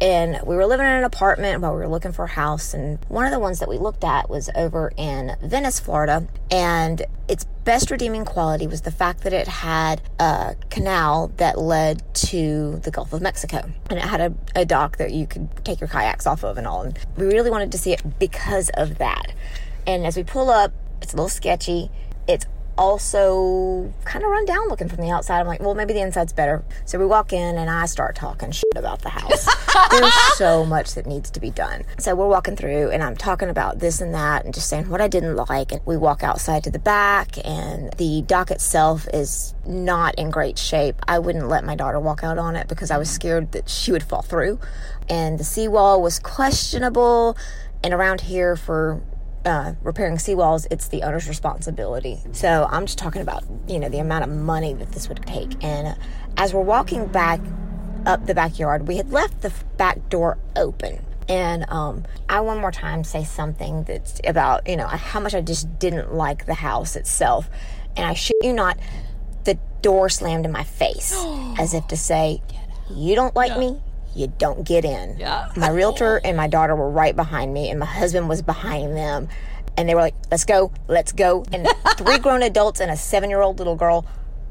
And 0.00 0.40
we 0.46 0.54
were 0.54 0.66
living 0.66 0.86
in 0.86 0.92
an 0.92 1.04
apartment 1.04 1.60
while 1.60 1.72
we 1.72 1.78
were 1.78 1.88
looking 1.88 2.12
for 2.12 2.24
a 2.24 2.28
house 2.28 2.72
and 2.72 2.98
one 3.08 3.26
of 3.26 3.32
the 3.32 3.40
ones 3.40 3.58
that 3.58 3.68
we 3.68 3.78
looked 3.78 4.04
at 4.04 4.30
was 4.30 4.48
over 4.54 4.92
in 4.96 5.36
Venice, 5.42 5.80
Florida, 5.80 6.26
and 6.50 7.02
its 7.28 7.44
best 7.64 7.90
redeeming 7.90 8.24
quality 8.24 8.66
was 8.66 8.82
the 8.82 8.90
fact 8.90 9.22
that 9.22 9.32
it 9.32 9.48
had 9.48 10.02
a 10.18 10.56
canal 10.70 11.32
that 11.38 11.58
led 11.58 12.02
to 12.14 12.80
the 12.82 12.90
Gulf 12.90 13.12
of 13.12 13.22
Mexico. 13.22 13.70
And 13.88 13.98
it 13.98 14.02
had 14.02 14.20
a, 14.20 14.34
a 14.54 14.64
dock 14.64 14.98
that 14.98 15.12
you 15.12 15.26
could 15.26 15.48
take 15.64 15.80
your 15.80 15.88
kayaks 15.88 16.26
off 16.26 16.44
of 16.44 16.58
and 16.58 16.66
all. 16.66 16.82
And 16.82 16.98
we 17.16 17.26
really 17.26 17.50
wanted 17.50 17.72
to 17.72 17.78
see 17.78 17.92
it 17.92 18.18
because 18.18 18.70
of 18.74 18.98
that. 18.98 19.32
And 19.86 20.06
as 20.06 20.16
we 20.16 20.22
pull 20.22 20.50
up, 20.50 20.72
it's 21.00 21.12
a 21.12 21.16
little 21.16 21.28
sketchy. 21.28 21.90
It's 22.28 22.46
also 22.76 23.92
kind 24.04 24.24
of 24.24 24.30
run 24.30 24.44
down 24.44 24.68
looking 24.68 24.88
from 24.88 25.02
the 25.02 25.10
outside. 25.10 25.40
I'm 25.40 25.46
like, 25.46 25.60
well, 25.60 25.74
maybe 25.74 25.92
the 25.92 26.00
inside's 26.00 26.32
better. 26.32 26.64
So 26.84 26.98
we 26.98 27.06
walk 27.06 27.32
in 27.32 27.56
and 27.56 27.70
I 27.70 27.86
start 27.86 28.16
talking 28.16 28.50
shit 28.50 28.64
about 28.76 29.02
the 29.02 29.10
house. 29.10 29.48
There's 29.90 30.14
so 30.36 30.64
much 30.64 30.94
that 30.94 31.06
needs 31.06 31.30
to 31.30 31.40
be 31.40 31.50
done. 31.50 31.84
So 31.98 32.14
we're 32.14 32.28
walking 32.28 32.56
through 32.56 32.90
and 32.90 33.02
I'm 33.02 33.16
talking 33.16 33.48
about 33.48 33.78
this 33.78 34.00
and 34.00 34.14
that 34.14 34.44
and 34.44 34.52
just 34.52 34.68
saying 34.68 34.88
what 34.88 35.00
I 35.00 35.08
didn't 35.08 35.36
like. 35.36 35.72
And 35.72 35.80
we 35.84 35.96
walk 35.96 36.22
outside 36.22 36.64
to 36.64 36.70
the 36.70 36.78
back 36.78 37.36
and 37.44 37.92
the 37.94 38.22
dock 38.22 38.50
itself 38.50 39.06
is 39.12 39.54
not 39.66 40.14
in 40.16 40.30
great 40.30 40.58
shape. 40.58 40.96
I 41.06 41.18
wouldn't 41.18 41.48
let 41.48 41.64
my 41.64 41.76
daughter 41.76 42.00
walk 42.00 42.24
out 42.24 42.38
on 42.38 42.56
it 42.56 42.68
because 42.68 42.90
I 42.90 42.98
was 42.98 43.08
mm-hmm. 43.08 43.14
scared 43.14 43.52
that 43.52 43.68
she 43.68 43.92
would 43.92 44.02
fall 44.02 44.22
through. 44.22 44.58
And 45.08 45.38
the 45.38 45.44
seawall 45.44 46.02
was 46.02 46.18
questionable. 46.18 47.36
And 47.82 47.92
around 47.92 48.22
here 48.22 48.56
for 48.56 49.02
uh, 49.44 49.74
repairing 49.82 50.16
seawalls, 50.16 50.66
it's 50.70 50.88
the 50.88 51.02
owner's 51.02 51.28
responsibility. 51.28 52.18
So 52.32 52.68
I'm 52.70 52.86
just 52.86 52.98
talking 52.98 53.22
about, 53.22 53.44
you 53.68 53.78
know, 53.78 53.88
the 53.88 53.98
amount 53.98 54.24
of 54.24 54.30
money 54.30 54.74
that 54.74 54.92
this 54.92 55.08
would 55.08 55.24
take. 55.26 55.62
And 55.62 55.96
as 56.36 56.54
we're 56.54 56.62
walking 56.62 57.06
back 57.06 57.40
up 58.06 58.26
the 58.26 58.34
backyard, 58.34 58.88
we 58.88 58.96
had 58.96 59.10
left 59.10 59.42
the 59.42 59.52
back 59.76 60.08
door 60.08 60.38
open. 60.56 61.04
And 61.28 61.68
um, 61.70 62.04
I 62.28 62.40
one 62.40 62.58
more 62.58 62.72
time 62.72 63.02
say 63.04 63.24
something 63.24 63.84
that's 63.84 64.20
about, 64.24 64.68
you 64.68 64.76
know, 64.76 64.86
how 64.86 65.20
much 65.20 65.34
I 65.34 65.40
just 65.40 65.78
didn't 65.78 66.14
like 66.14 66.46
the 66.46 66.54
house 66.54 66.96
itself. 66.96 67.48
And 67.96 68.06
I 68.06 68.14
shit 68.14 68.36
you 68.42 68.52
not, 68.52 68.78
the 69.44 69.58
door 69.82 70.08
slammed 70.08 70.44
in 70.44 70.52
my 70.52 70.64
face 70.64 71.14
as 71.58 71.74
if 71.74 71.86
to 71.88 71.96
say, 71.96 72.42
You 72.90 73.14
don't 73.14 73.34
like 73.34 73.58
me, 73.58 73.80
you 74.14 74.32
don't 74.38 74.66
get 74.66 74.84
in. 74.84 75.18
Yeah. 75.18 75.50
My 75.56 75.68
realtor 75.68 76.20
and 76.24 76.36
my 76.36 76.46
daughter 76.46 76.74
were 76.74 76.90
right 76.90 77.14
behind 77.14 77.52
me, 77.52 77.70
and 77.70 77.78
my 77.78 77.86
husband 77.86 78.28
was 78.28 78.42
behind 78.42 78.96
them. 78.96 79.28
And 79.76 79.88
they 79.88 79.94
were 79.94 80.00
like, 80.00 80.14
let's 80.30 80.44
go, 80.44 80.72
let's 80.86 81.12
go. 81.12 81.44
And 81.52 81.66
three 81.96 82.18
grown 82.18 82.42
adults 82.42 82.80
and 82.80 82.90
a 82.90 82.96
seven 82.96 83.30
year 83.30 83.40
old 83.40 83.58
little 83.58 83.76
girl 83.76 84.06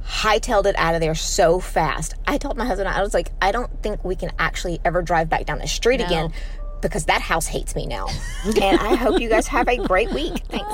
hightailed 0.05 0.65
it 0.65 0.75
out 0.77 0.96
of 0.96 1.01
there 1.01 1.15
so 1.15 1.60
fast. 1.60 2.15
I 2.27 2.38
told 2.38 2.58
my 2.58 2.65
husband, 2.65 2.89
I 2.89 3.01
was 3.01 3.13
like, 3.13 3.32
I 3.41 3.53
don't 3.53 3.82
think 3.82 4.03
we 4.03 4.15
can 4.15 4.32
actually 4.38 4.79
ever 4.84 5.01
drive 5.01 5.29
back 5.29 5.46
down 5.46 5.60
the 5.60 5.67
street 5.67 6.01
again 6.01 6.34
because 6.90 7.06
that 7.06 7.22
house 7.22 7.48
hates 7.48 7.75
me 7.75 7.86
now. 7.86 8.08
and 8.62 8.80
I 8.80 8.96
hope 8.96 9.20
you 9.22 9.30
guys 9.30 9.48
have 9.48 9.68
a 9.68 9.78
great 9.78 10.12
week. 10.12 10.38
Thanks. 10.50 10.74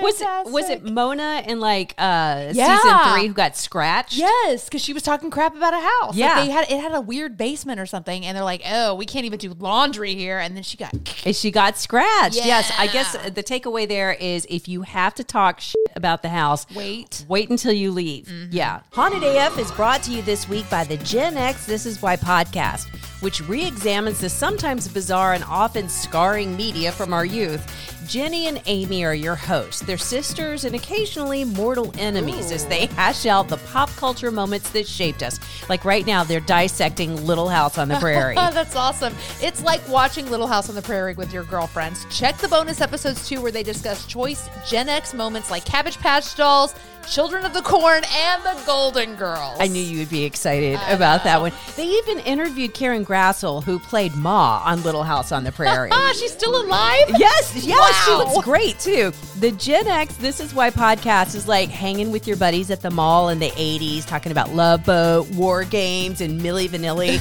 Was 0.00 0.20
it 0.20 0.50
was 0.52 0.68
it 0.68 0.82
Mona 0.84 1.42
in 1.46 1.60
like 1.60 1.94
uh 1.96 2.50
Yeah. 2.52 2.76
season 2.78 2.98
three 3.14 3.26
who 3.28 3.32
got 3.34 3.56
scratched? 3.56 4.14
Yes, 4.16 4.64
because 4.64 4.82
she 4.82 4.92
was 4.92 5.02
talking 5.04 5.30
crap 5.30 5.54
about 5.56 5.72
a 5.72 5.78
house. 5.80 6.10
Like, 6.10 6.16
Yeah. 6.16 6.44
they 6.44 6.50
had 6.50 6.70
it 6.70 6.80
had 6.80 6.92
a 6.92 7.00
weird 7.00 7.36
basement 7.36 7.78
or 7.78 7.86
something, 7.86 8.24
and 8.26 8.36
they're 8.36 8.42
like, 8.44 8.62
"Oh, 8.66 8.94
we 8.96 9.06
can't 9.06 9.24
even 9.24 9.38
do 9.38 9.54
laundry 9.58 10.14
here." 10.16 10.38
And 10.40 10.56
then 10.56 10.62
she 10.64 10.76
got 10.76 10.92
And 11.24 11.36
she 11.36 11.50
got 11.52 11.78
scratched. 11.78 12.34
Yes, 12.44 12.72
I 12.76 12.88
guess 12.88 13.12
the 13.12 13.42
takeaway 13.42 13.86
there 13.88 14.12
is 14.12 14.46
if 14.50 14.66
you 14.66 14.82
have 14.82 15.14
to 15.14 15.24
talk 15.24 15.60
shit 15.60 15.76
about 15.94 16.22
the 16.22 16.28
house, 16.30 16.66
Wait. 16.74 17.24
wait 17.28 17.48
until 17.50 17.72
you 17.72 17.92
leave. 17.92 18.28
Yeah. 18.50 18.80
Haunted 18.92 19.22
AF 19.22 19.58
is 19.58 19.70
brought 19.72 20.02
to 20.04 20.10
you 20.10 20.22
this 20.22 20.48
week 20.48 20.68
by 20.70 20.82
the 20.84 20.96
Gen 20.98 21.36
X 21.36 21.66
This 21.66 21.86
Is 21.86 22.02
Why 22.02 22.16
podcast, 22.16 22.88
which 23.22 23.40
re-examines 23.48 24.18
the 24.18 24.28
sometimes 24.28 24.88
bizarre 24.88 25.31
and 25.32 25.44
often 25.44 25.88
scarring 25.88 26.56
media 26.56 26.92
from 26.92 27.12
our 27.12 27.24
youth. 27.24 28.01
Jenny 28.06 28.46
and 28.46 28.60
Amy 28.66 29.04
are 29.04 29.14
your 29.14 29.34
hosts. 29.34 29.80
They're 29.80 29.98
sisters 29.98 30.64
and 30.64 30.74
occasionally 30.74 31.44
mortal 31.44 31.92
enemies 31.98 32.50
as 32.50 32.66
they 32.66 32.86
hash 32.86 33.26
out 33.26 33.48
the 33.48 33.56
pop 33.58 33.90
culture 33.90 34.30
moments 34.30 34.70
that 34.70 34.86
shaped 34.86 35.22
us. 35.22 35.38
Like 35.68 35.84
right 35.84 36.06
now, 36.06 36.24
they're 36.24 36.40
dissecting 36.40 37.24
Little 37.26 37.48
House 37.48 37.78
on 37.78 37.88
the 37.88 37.96
Prairie. 37.96 38.34
That's 38.52 38.76
awesome. 38.76 39.14
It's 39.40 39.62
like 39.62 39.86
watching 39.88 40.30
Little 40.30 40.46
House 40.46 40.68
on 40.68 40.74
the 40.74 40.82
Prairie 40.82 41.14
with 41.14 41.32
your 41.32 41.44
girlfriends. 41.44 42.04
Check 42.10 42.36
the 42.38 42.48
bonus 42.48 42.80
episodes 42.80 43.28
too, 43.28 43.40
where 43.40 43.52
they 43.52 43.62
discuss 43.62 44.06
choice 44.06 44.48
Gen 44.68 44.88
X 44.88 45.14
moments 45.14 45.50
like 45.50 45.64
Cabbage 45.64 45.98
Patch 45.98 46.34
Dolls, 46.34 46.74
Children 47.10 47.44
of 47.44 47.52
the 47.52 47.62
Corn, 47.62 48.02
and 48.14 48.42
the 48.44 48.62
Golden 48.64 49.16
Girls. 49.16 49.56
I 49.58 49.66
knew 49.66 49.82
you 49.82 49.98
would 49.98 50.10
be 50.10 50.24
excited 50.24 50.78
about 50.88 51.24
that 51.24 51.40
one. 51.40 51.52
They 51.76 51.86
even 51.86 52.20
interviewed 52.20 52.74
Karen 52.74 53.04
Grassle, 53.04 53.62
who 53.64 53.78
played 53.80 54.14
Ma 54.14 54.62
on 54.64 54.82
Little 54.84 55.02
House 55.02 55.32
on 55.32 55.42
the 55.42 55.50
Prairie. 55.50 55.90
Ah, 55.92 56.12
she's 56.16 56.32
still 56.32 56.54
alive. 56.62 57.04
Yes, 57.18 57.56
yes, 57.66 57.91
she 58.04 58.10
looks 58.12 58.44
great 58.44 58.78
too. 58.78 59.12
The 59.38 59.52
Gen 59.52 59.86
X 59.86 60.14
This 60.16 60.40
Is 60.40 60.54
Why 60.54 60.70
podcast 60.70 61.34
is 61.34 61.48
like 61.48 61.68
hanging 61.68 62.12
with 62.12 62.26
your 62.26 62.36
buddies 62.36 62.70
at 62.70 62.80
the 62.80 62.90
mall 62.90 63.28
in 63.28 63.38
the 63.38 63.50
80s, 63.50 64.06
talking 64.06 64.32
about 64.32 64.50
Love 64.50 64.84
Boat, 64.84 65.28
War 65.30 65.64
Games, 65.64 66.20
and 66.20 66.40
Milli 66.40 66.68
Vanilli. 66.68 67.18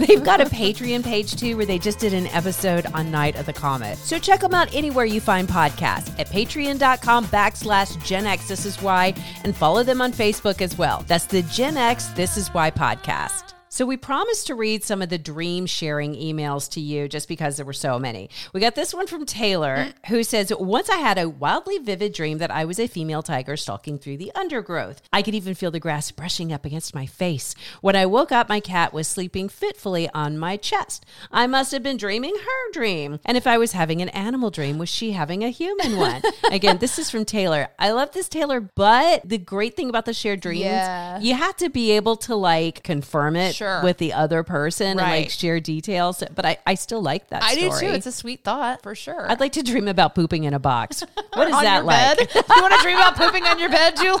They've 0.06 0.22
got 0.22 0.40
a 0.40 0.46
Patreon 0.46 1.02
page 1.04 1.36
too 1.36 1.56
where 1.56 1.66
they 1.66 1.78
just 1.78 1.98
did 1.98 2.14
an 2.14 2.26
episode 2.28 2.86
on 2.86 3.10
Night 3.10 3.36
of 3.36 3.46
the 3.46 3.52
Comet. 3.52 3.98
So 3.98 4.18
check 4.18 4.40
them 4.40 4.54
out 4.54 4.74
anywhere 4.74 5.04
you 5.04 5.20
find 5.20 5.48
podcasts 5.48 6.18
at 6.18 6.28
patreon.com 6.28 7.26
backslash 7.26 8.02
Gen 8.04 8.26
X 8.26 8.48
This 8.48 8.66
Is 8.66 8.80
Why 8.82 9.14
and 9.44 9.56
follow 9.56 9.82
them 9.82 10.00
on 10.00 10.12
Facebook 10.12 10.60
as 10.60 10.76
well. 10.76 11.04
That's 11.06 11.26
the 11.26 11.42
Gen 11.42 11.76
X 11.76 12.06
This 12.08 12.36
Is 12.36 12.48
Why 12.48 12.70
podcast. 12.70 13.53
So 13.74 13.84
we 13.84 13.96
promised 13.96 14.46
to 14.46 14.54
read 14.54 14.84
some 14.84 15.02
of 15.02 15.08
the 15.08 15.18
dream 15.18 15.66
sharing 15.66 16.14
emails 16.14 16.70
to 16.74 16.80
you 16.80 17.08
just 17.08 17.26
because 17.26 17.56
there 17.56 17.66
were 17.66 17.72
so 17.72 17.98
many. 17.98 18.30
We 18.52 18.60
got 18.60 18.76
this 18.76 18.94
one 18.94 19.08
from 19.08 19.26
Taylor 19.26 19.86
mm. 19.88 19.94
who 20.06 20.22
says, 20.22 20.52
Once 20.56 20.88
I 20.88 20.98
had 20.98 21.18
a 21.18 21.28
wildly 21.28 21.78
vivid 21.78 22.12
dream 22.12 22.38
that 22.38 22.52
I 22.52 22.66
was 22.66 22.78
a 22.78 22.86
female 22.86 23.24
tiger 23.24 23.56
stalking 23.56 23.98
through 23.98 24.18
the 24.18 24.30
undergrowth. 24.36 25.02
I 25.12 25.22
could 25.22 25.34
even 25.34 25.56
feel 25.56 25.72
the 25.72 25.80
grass 25.80 26.12
brushing 26.12 26.52
up 26.52 26.64
against 26.64 26.94
my 26.94 27.04
face. 27.04 27.56
When 27.80 27.96
I 27.96 28.06
woke 28.06 28.30
up, 28.30 28.48
my 28.48 28.60
cat 28.60 28.92
was 28.92 29.08
sleeping 29.08 29.48
fitfully 29.48 30.08
on 30.10 30.38
my 30.38 30.56
chest. 30.56 31.04
I 31.32 31.48
must 31.48 31.72
have 31.72 31.82
been 31.82 31.96
dreaming 31.96 32.36
her 32.36 32.72
dream. 32.72 33.18
And 33.24 33.36
if 33.36 33.44
I 33.44 33.58
was 33.58 33.72
having 33.72 34.00
an 34.00 34.10
animal 34.10 34.52
dream, 34.52 34.78
was 34.78 34.88
she 34.88 35.10
having 35.10 35.42
a 35.42 35.50
human 35.50 35.96
one? 35.96 36.22
Again, 36.52 36.78
this 36.78 36.96
is 36.96 37.10
from 37.10 37.24
Taylor. 37.24 37.70
I 37.76 37.90
love 37.90 38.12
this, 38.12 38.28
Taylor, 38.28 38.60
but 38.60 39.28
the 39.28 39.38
great 39.38 39.74
thing 39.74 39.88
about 39.88 40.04
the 40.04 40.14
shared 40.14 40.38
dreams, 40.38 40.60
Yeah. 40.60 41.18
you 41.18 41.34
have 41.34 41.56
to 41.56 41.68
be 41.68 41.90
able 41.90 42.14
to 42.18 42.36
like 42.36 42.84
confirm 42.84 43.34
it 43.34 43.63
Sure. 43.63 43.63
With 43.82 43.98
the 43.98 44.12
other 44.12 44.42
person 44.42 44.86
and 44.86 44.98
like 44.98 45.30
share 45.30 45.60
details. 45.60 46.22
But 46.34 46.44
I, 46.44 46.58
I 46.66 46.74
still 46.74 47.02
like 47.02 47.28
that 47.28 47.42
I 47.42 47.54
do 47.54 47.70
too. 47.70 47.86
It's 47.86 48.06
a 48.06 48.12
sweet 48.12 48.44
thought 48.44 48.82
for 48.82 48.94
sure. 48.94 49.30
I'd 49.30 49.40
like 49.40 49.52
to 49.52 49.62
dream 49.62 49.88
about 49.88 50.14
pooping 50.14 50.44
in 50.44 50.54
a 50.54 50.58
box. 50.58 51.02
What 51.34 51.48
is 51.48 51.54
on 51.54 51.64
that 51.64 51.78
your 51.78 51.84
like? 51.84 52.34
you 52.34 52.62
want 52.62 52.74
to 52.74 52.80
dream 52.80 52.96
about 52.96 53.16
pooping 53.16 53.42
on 53.42 53.58
your 53.58 53.68
bed, 53.68 53.96
Julie? 53.96 54.20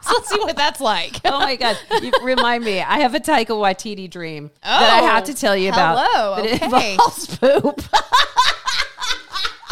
so 0.00 0.12
let's 0.14 0.28
see 0.30 0.38
what 0.38 0.56
that's 0.56 0.80
like. 0.80 1.20
oh 1.26 1.40
my 1.40 1.56
god! 1.56 1.76
You 2.02 2.10
remind 2.22 2.64
me. 2.64 2.80
I 2.80 3.00
have 3.00 3.14
a 3.14 3.20
Taika 3.20 3.48
Waititi 3.48 4.08
dream 4.08 4.50
oh, 4.64 4.80
that 4.80 5.02
I 5.02 5.04
have 5.04 5.24
to 5.24 5.32
oh, 5.32 5.34
tell 5.34 5.54
you 5.54 5.68
about. 5.68 5.98
hello. 6.10 6.36
That 6.36 6.46
it 6.46 6.62
Okay. 6.62 6.92
involves 6.92 7.36
poop. 7.36 7.82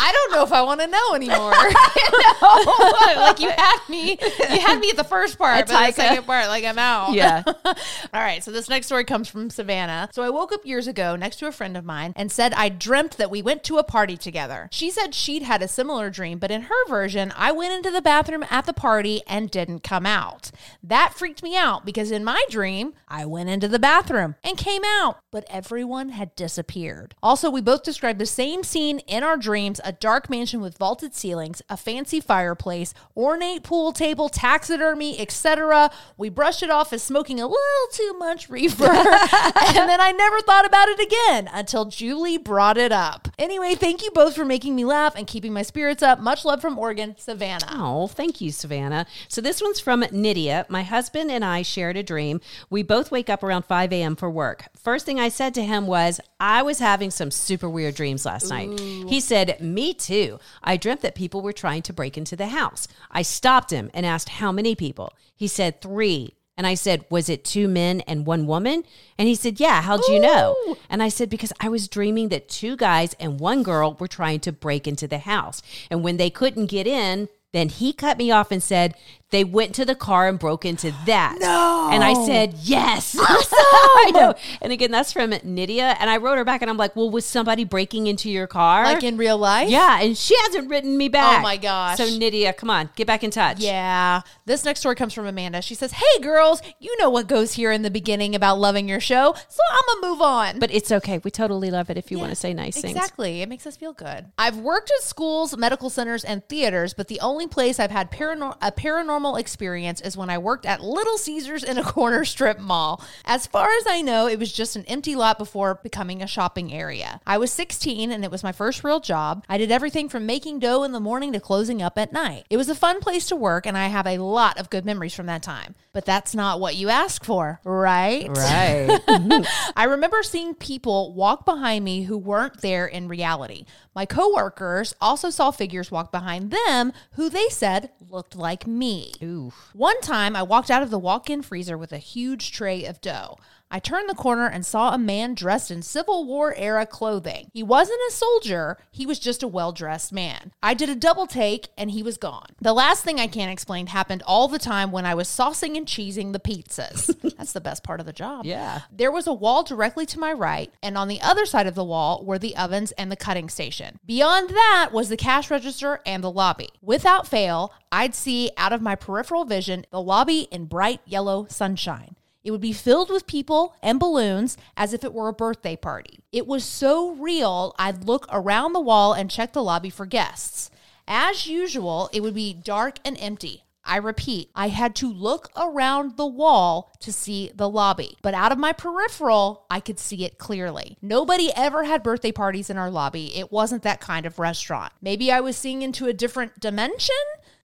I 0.06 0.12
don't 0.12 0.32
know 0.32 0.44
if 0.44 0.52
I 0.52 0.62
want 0.62 0.80
to 0.82 0.86
know 0.86 1.14
anymore. 1.16 1.52
you 1.96 2.18
know? 2.40 3.16
like 3.16 3.40
you 3.40 3.50
had 3.50 3.78
me, 3.88 4.16
you 4.20 4.60
had 4.60 4.78
me 4.78 4.90
at 4.90 4.96
the 4.96 5.02
first 5.02 5.36
part, 5.36 5.66
but 5.66 5.86
the 5.86 5.92
second 5.92 6.24
part, 6.24 6.46
like 6.46 6.62
I'm 6.62 6.78
out. 6.78 7.12
Yeah. 7.12 7.42
All 7.66 7.74
right. 8.14 8.44
So 8.44 8.52
this 8.52 8.68
next 8.68 8.86
story 8.86 9.04
comes 9.04 9.28
from 9.28 9.50
Savannah. 9.50 10.08
So 10.12 10.22
I 10.22 10.30
woke 10.30 10.52
up 10.52 10.64
years 10.64 10.86
ago 10.86 11.16
next 11.16 11.40
to 11.40 11.48
a 11.48 11.52
friend 11.52 11.76
of 11.76 11.84
mine 11.84 12.12
and 12.14 12.30
said 12.30 12.54
I 12.54 12.68
dreamt 12.68 13.16
that 13.16 13.32
we 13.32 13.42
went 13.42 13.64
to 13.64 13.78
a 13.78 13.82
party 13.82 14.16
together. 14.16 14.68
She 14.70 14.92
said 14.92 15.12
she'd 15.12 15.42
had 15.42 15.60
a 15.60 15.66
similar 15.66 16.08
dream, 16.08 16.38
but 16.38 16.52
in 16.52 16.62
her 16.62 16.88
version, 16.88 17.32
I 17.36 17.50
went 17.50 17.74
into 17.74 17.90
the 17.90 18.00
bathroom 18.00 18.44
at 18.48 18.66
the 18.66 18.72
party 18.72 19.22
and 19.26 19.50
didn't 19.50 19.80
come 19.80 20.06
out. 20.06 20.52
That 20.84 21.14
freaked 21.14 21.42
me 21.42 21.56
out 21.56 21.84
because 21.84 22.12
in 22.12 22.22
my 22.22 22.44
dream, 22.48 22.94
I 23.08 23.24
went 23.24 23.48
into 23.48 23.66
the 23.66 23.80
bathroom 23.80 24.36
and 24.44 24.56
came 24.56 24.82
out, 24.84 25.18
but 25.32 25.44
everyone 25.50 26.10
had 26.10 26.36
disappeared. 26.36 27.16
Also, 27.24 27.50
we 27.50 27.60
both 27.60 27.82
described 27.82 28.20
the 28.20 28.26
same 28.26 28.62
scene 28.62 29.00
in 29.00 29.24
our 29.24 29.36
dreams 29.36 29.80
a 29.82 29.95
dark 30.00 30.30
mansion 30.30 30.60
with 30.60 30.78
vaulted 30.78 31.14
ceilings, 31.14 31.62
a 31.68 31.76
fancy 31.76 32.20
fireplace, 32.20 32.94
ornate 33.16 33.62
pool 33.62 33.92
table, 33.92 34.28
taxidermy, 34.28 35.18
etc. 35.20 35.90
We 36.16 36.28
brushed 36.28 36.62
it 36.62 36.70
off 36.70 36.92
as 36.92 37.02
smoking 37.02 37.40
a 37.40 37.46
little 37.46 37.88
too 37.92 38.14
much 38.18 38.48
reefer. 38.48 38.84
and 38.86 39.88
then 39.88 40.00
I 40.00 40.14
never 40.16 40.40
thought 40.40 40.66
about 40.66 40.88
it 40.88 41.00
again 41.00 41.48
until 41.52 41.86
Julie 41.86 42.38
brought 42.38 42.78
it 42.78 42.92
up. 42.92 43.28
Anyway, 43.38 43.74
thank 43.74 44.02
you 44.02 44.10
both 44.12 44.34
for 44.34 44.44
making 44.44 44.74
me 44.74 44.84
laugh 44.84 45.14
and 45.16 45.26
keeping 45.26 45.52
my 45.52 45.62
spirits 45.62 46.02
up. 46.02 46.20
Much 46.20 46.44
love 46.44 46.60
from 46.60 46.78
Oregon, 46.78 47.14
Savannah. 47.18 47.66
Oh, 47.70 48.06
thank 48.06 48.40
you, 48.40 48.52
Savannah. 48.52 49.06
So 49.28 49.40
this 49.40 49.60
one's 49.60 49.80
from 49.80 50.04
Nydia. 50.12 50.66
My 50.68 50.82
husband 50.82 51.30
and 51.30 51.44
I 51.44 51.62
shared 51.62 51.96
a 51.96 52.02
dream. 52.02 52.40
We 52.70 52.82
both 52.82 53.10
wake 53.10 53.30
up 53.30 53.42
around 53.42 53.64
5 53.64 53.92
a.m. 53.92 54.16
for 54.16 54.30
work. 54.30 54.68
First 54.76 55.06
thing 55.06 55.20
I 55.20 55.28
said 55.28 55.54
to 55.54 55.64
him 55.64 55.86
was, 55.86 56.20
I 56.38 56.62
was 56.62 56.78
having 56.78 57.10
some 57.10 57.30
super 57.30 57.68
weird 57.68 57.94
dreams 57.94 58.24
last 58.26 58.50
night. 58.50 58.78
He 58.78 59.20
said, 59.20 59.58
Me 59.76 59.92
too. 59.92 60.40
I 60.64 60.78
dreamt 60.78 61.02
that 61.02 61.14
people 61.14 61.42
were 61.42 61.52
trying 61.52 61.82
to 61.82 61.92
break 61.92 62.16
into 62.16 62.34
the 62.34 62.46
house. 62.46 62.88
I 63.10 63.20
stopped 63.20 63.70
him 63.70 63.90
and 63.92 64.06
asked 64.06 64.30
how 64.30 64.50
many 64.50 64.74
people. 64.74 65.12
He 65.36 65.46
said, 65.46 65.82
Three. 65.82 66.32
And 66.56 66.66
I 66.66 66.72
said, 66.72 67.04
Was 67.10 67.28
it 67.28 67.44
two 67.44 67.68
men 67.68 68.00
and 68.06 68.24
one 68.24 68.46
woman? 68.46 68.84
And 69.18 69.28
he 69.28 69.34
said, 69.34 69.60
Yeah, 69.60 69.82
how'd 69.82 70.00
you 70.08 70.18
know? 70.18 70.56
And 70.88 71.02
I 71.02 71.10
said, 71.10 71.28
Because 71.28 71.52
I 71.60 71.68
was 71.68 71.88
dreaming 71.88 72.30
that 72.30 72.48
two 72.48 72.74
guys 72.74 73.14
and 73.20 73.38
one 73.38 73.62
girl 73.62 73.98
were 74.00 74.08
trying 74.08 74.40
to 74.40 74.50
break 74.50 74.88
into 74.88 75.06
the 75.06 75.18
house. 75.18 75.60
And 75.90 76.02
when 76.02 76.16
they 76.16 76.30
couldn't 76.30 76.70
get 76.70 76.86
in, 76.86 77.28
then 77.56 77.68
he 77.68 77.92
cut 77.92 78.18
me 78.18 78.30
off 78.30 78.50
and 78.50 78.62
said, 78.62 78.94
They 79.30 79.42
went 79.42 79.74
to 79.76 79.84
the 79.84 79.94
car 79.94 80.28
and 80.28 80.38
broke 80.38 80.64
into 80.64 80.92
that. 81.06 81.38
No. 81.46 81.90
And 81.92 82.02
I 82.02 82.14
said, 82.26 82.54
Yes. 82.62 83.16
Awesome. 83.26 83.58
I 83.58 84.10
know. 84.12 84.34
And 84.60 84.72
again, 84.72 84.90
that's 84.90 85.12
from 85.12 85.30
Nydia. 85.30 85.96
And 86.00 86.10
I 86.10 86.16
wrote 86.16 86.36
her 86.36 86.44
back 86.44 86.62
and 86.62 86.70
I'm 86.70 86.76
like, 86.76 86.96
Well, 86.96 87.10
was 87.10 87.24
somebody 87.24 87.64
breaking 87.64 88.06
into 88.06 88.30
your 88.30 88.46
car? 88.46 88.84
Like 88.84 89.02
in 89.04 89.16
real 89.16 89.38
life? 89.38 89.68
Yeah. 89.68 90.00
And 90.00 90.16
she 90.16 90.36
hasn't 90.42 90.68
written 90.68 90.96
me 90.96 91.08
back. 91.08 91.40
Oh 91.40 91.42
my 91.42 91.56
gosh. 91.56 91.96
So, 91.96 92.04
Nydia, 92.04 92.52
come 92.52 92.70
on, 92.70 92.90
get 92.96 93.06
back 93.06 93.24
in 93.24 93.30
touch. 93.30 93.60
Yeah. 93.60 94.22
This 94.44 94.64
next 94.64 94.80
story 94.80 94.96
comes 94.96 95.14
from 95.14 95.26
Amanda. 95.26 95.62
She 95.62 95.74
says, 95.74 95.92
Hey, 95.92 96.20
girls, 96.20 96.60
you 96.78 96.96
know 96.98 97.10
what 97.10 97.26
goes 97.28 97.54
here 97.54 97.72
in 97.72 97.82
the 97.82 97.90
beginning 97.90 98.34
about 98.34 98.58
loving 98.58 98.88
your 98.88 99.00
show. 99.00 99.34
So 99.48 99.60
I'm 99.70 99.82
going 99.86 100.02
to 100.02 100.08
move 100.08 100.22
on. 100.22 100.58
But 100.58 100.72
it's 100.72 100.90
okay. 100.90 101.18
We 101.18 101.30
totally 101.30 101.70
love 101.70 101.90
it 101.90 101.96
if 101.96 102.10
you 102.10 102.18
want 102.18 102.30
to 102.30 102.36
say 102.36 102.52
nice 102.52 102.80
things. 102.80 102.96
Exactly. 102.96 103.42
It 103.42 103.48
makes 103.48 103.66
us 103.66 103.76
feel 103.76 103.92
good. 103.92 104.26
I've 104.36 104.58
worked 104.58 104.90
at 104.96 105.02
schools, 105.04 105.56
medical 105.56 105.90
centers, 105.90 106.24
and 106.24 106.46
theaters, 106.48 106.94
but 106.94 107.08
the 107.08 107.20
only 107.20 107.45
place 107.48 107.78
I've 107.78 107.90
had 107.90 108.08
a 108.12 108.72
paranormal 108.72 109.38
experience 109.38 110.00
is 110.00 110.16
when 110.16 110.30
I 110.30 110.38
worked 110.38 110.66
at 110.66 110.82
Little 110.82 111.18
Caesars 111.18 111.64
in 111.64 111.78
a 111.78 111.82
corner 111.84 112.24
strip 112.24 112.58
mall. 112.58 113.02
As 113.24 113.46
far 113.46 113.68
as 113.68 113.84
I 113.88 114.02
know, 114.02 114.26
it 114.26 114.38
was 114.38 114.52
just 114.52 114.76
an 114.76 114.84
empty 114.86 115.14
lot 115.14 115.38
before 115.38 115.80
becoming 115.82 116.22
a 116.22 116.26
shopping 116.26 116.72
area. 116.72 117.20
I 117.26 117.38
was 117.38 117.52
16 117.52 118.10
and 118.10 118.24
it 118.24 118.30
was 118.30 118.42
my 118.42 118.52
first 118.52 118.84
real 118.84 119.00
job. 119.00 119.44
I 119.48 119.58
did 119.58 119.70
everything 119.70 120.08
from 120.08 120.26
making 120.26 120.58
dough 120.60 120.82
in 120.82 120.92
the 120.92 121.00
morning 121.00 121.32
to 121.32 121.40
closing 121.40 121.82
up 121.82 121.98
at 121.98 122.12
night. 122.12 122.44
It 122.50 122.56
was 122.56 122.68
a 122.68 122.74
fun 122.74 123.00
place 123.00 123.26
to 123.28 123.36
work, 123.36 123.66
and 123.66 123.76
I 123.76 123.88
have 123.88 124.06
a 124.06 124.18
lot 124.18 124.58
of 124.58 124.70
good 124.70 124.84
memories 124.84 125.14
from 125.14 125.26
that 125.26 125.42
time. 125.42 125.74
But 125.92 126.04
that's 126.04 126.34
not 126.34 126.60
what 126.60 126.76
you 126.76 126.88
ask 126.88 127.24
for, 127.24 127.60
right? 127.64 128.28
Right. 128.28 129.00
Mm-hmm. 129.16 129.44
I 129.76 129.84
remember 129.84 130.22
seeing 130.22 130.54
people 130.54 131.14
walk 131.14 131.44
behind 131.44 131.84
me 131.84 132.02
who 132.02 132.18
weren't 132.18 132.60
there 132.60 132.86
in 132.86 133.08
reality. 133.08 133.64
My 133.94 134.04
coworkers 134.04 134.94
also 135.00 135.30
saw 135.30 135.50
figures 135.50 135.90
walk 135.90 136.12
behind 136.12 136.50
them 136.50 136.92
who 137.12 137.30
they 137.36 137.48
said 137.50 137.90
looked 138.08 138.34
like 138.34 138.66
me. 138.66 139.12
Ooh. 139.22 139.52
One 139.74 140.00
time 140.00 140.34
I 140.34 140.42
walked 140.42 140.70
out 140.70 140.82
of 140.82 140.90
the 140.90 140.98
walk 140.98 141.28
in 141.28 141.42
freezer 141.42 141.76
with 141.76 141.92
a 141.92 141.98
huge 141.98 142.50
tray 142.50 142.84
of 142.84 143.00
dough. 143.00 143.36
I 143.70 143.78
turned 143.78 144.08
the 144.08 144.14
corner 144.14 144.46
and 144.46 144.64
saw 144.64 144.92
a 144.94 144.98
man 144.98 145.34
dressed 145.34 145.70
in 145.70 145.82
Civil 145.82 146.24
War 146.24 146.54
era 146.56 146.86
clothing. 146.86 147.50
He 147.52 147.62
wasn't 147.62 148.00
a 148.08 148.12
soldier, 148.12 148.78
he 148.90 149.06
was 149.06 149.18
just 149.18 149.42
a 149.42 149.48
well 149.48 149.72
dressed 149.72 150.12
man. 150.12 150.52
I 150.62 150.74
did 150.74 150.88
a 150.88 150.94
double 150.94 151.26
take 151.26 151.68
and 151.76 151.90
he 151.90 152.02
was 152.02 152.16
gone. 152.16 152.46
The 152.60 152.72
last 152.72 153.02
thing 153.04 153.18
I 153.18 153.26
can't 153.26 153.52
explain 153.52 153.88
happened 153.88 154.22
all 154.26 154.48
the 154.48 154.58
time 154.58 154.92
when 154.92 155.04
I 155.04 155.14
was 155.14 155.28
saucing 155.28 155.76
and 155.76 155.86
cheesing 155.86 156.32
the 156.32 156.40
pizzas. 156.40 157.14
That's 157.36 157.52
the 157.52 157.60
best 157.60 157.82
part 157.82 158.00
of 158.00 158.06
the 158.06 158.12
job. 158.12 158.44
Yeah. 158.44 158.82
There 158.90 159.12
was 159.12 159.26
a 159.26 159.32
wall 159.32 159.62
directly 159.62 160.06
to 160.06 160.18
my 160.18 160.32
right, 160.32 160.72
and 160.82 160.96
on 160.96 161.08
the 161.08 161.20
other 161.20 161.44
side 161.44 161.66
of 161.66 161.74
the 161.74 161.84
wall 161.84 162.24
were 162.24 162.38
the 162.38 162.56
ovens 162.56 162.92
and 162.92 163.10
the 163.10 163.16
cutting 163.16 163.48
station. 163.48 163.98
Beyond 164.06 164.50
that 164.50 164.90
was 164.92 165.08
the 165.08 165.16
cash 165.16 165.50
register 165.50 166.00
and 166.06 166.22
the 166.22 166.30
lobby. 166.30 166.70
Without 166.80 167.26
fail, 167.26 167.72
I'd 167.92 168.14
see 168.14 168.50
out 168.56 168.72
of 168.72 168.82
my 168.82 168.94
peripheral 168.94 169.44
vision 169.44 169.86
the 169.90 170.02
lobby 170.02 170.48
in 170.50 170.66
bright 170.66 171.00
yellow 171.04 171.46
sunshine. 171.48 172.15
It 172.46 172.52
would 172.52 172.60
be 172.60 172.72
filled 172.72 173.10
with 173.10 173.26
people 173.26 173.74
and 173.82 173.98
balloons 173.98 174.56
as 174.76 174.92
if 174.92 175.02
it 175.02 175.12
were 175.12 175.26
a 175.26 175.32
birthday 175.32 175.74
party. 175.74 176.20
It 176.30 176.46
was 176.46 176.64
so 176.64 177.10
real, 177.10 177.74
I'd 177.76 178.04
look 178.04 178.28
around 178.30 178.72
the 178.72 178.80
wall 178.80 179.14
and 179.14 179.28
check 179.28 179.52
the 179.52 179.64
lobby 179.64 179.90
for 179.90 180.06
guests. 180.06 180.70
As 181.08 181.48
usual, 181.48 182.08
it 182.12 182.20
would 182.20 182.36
be 182.36 182.54
dark 182.54 183.00
and 183.04 183.18
empty. 183.18 183.64
I 183.84 183.96
repeat, 183.96 184.50
I 184.54 184.68
had 184.68 184.94
to 184.96 185.12
look 185.12 185.48
around 185.56 186.16
the 186.16 186.26
wall 186.26 186.92
to 187.00 187.12
see 187.12 187.50
the 187.52 187.68
lobby, 187.68 188.16
but 188.22 188.34
out 188.34 188.52
of 188.52 188.58
my 188.58 188.72
peripheral, 188.72 189.66
I 189.68 189.80
could 189.80 189.98
see 189.98 190.24
it 190.24 190.38
clearly. 190.38 190.98
Nobody 191.02 191.52
ever 191.56 191.82
had 191.82 192.04
birthday 192.04 192.32
parties 192.32 192.70
in 192.70 192.78
our 192.78 192.90
lobby. 192.90 193.36
It 193.36 193.50
wasn't 193.50 193.82
that 193.82 194.00
kind 194.00 194.24
of 194.24 194.38
restaurant. 194.38 194.92
Maybe 195.02 195.32
I 195.32 195.40
was 195.40 195.56
seeing 195.56 195.82
into 195.82 196.06
a 196.06 196.12
different 196.12 196.60
dimension, 196.60 197.16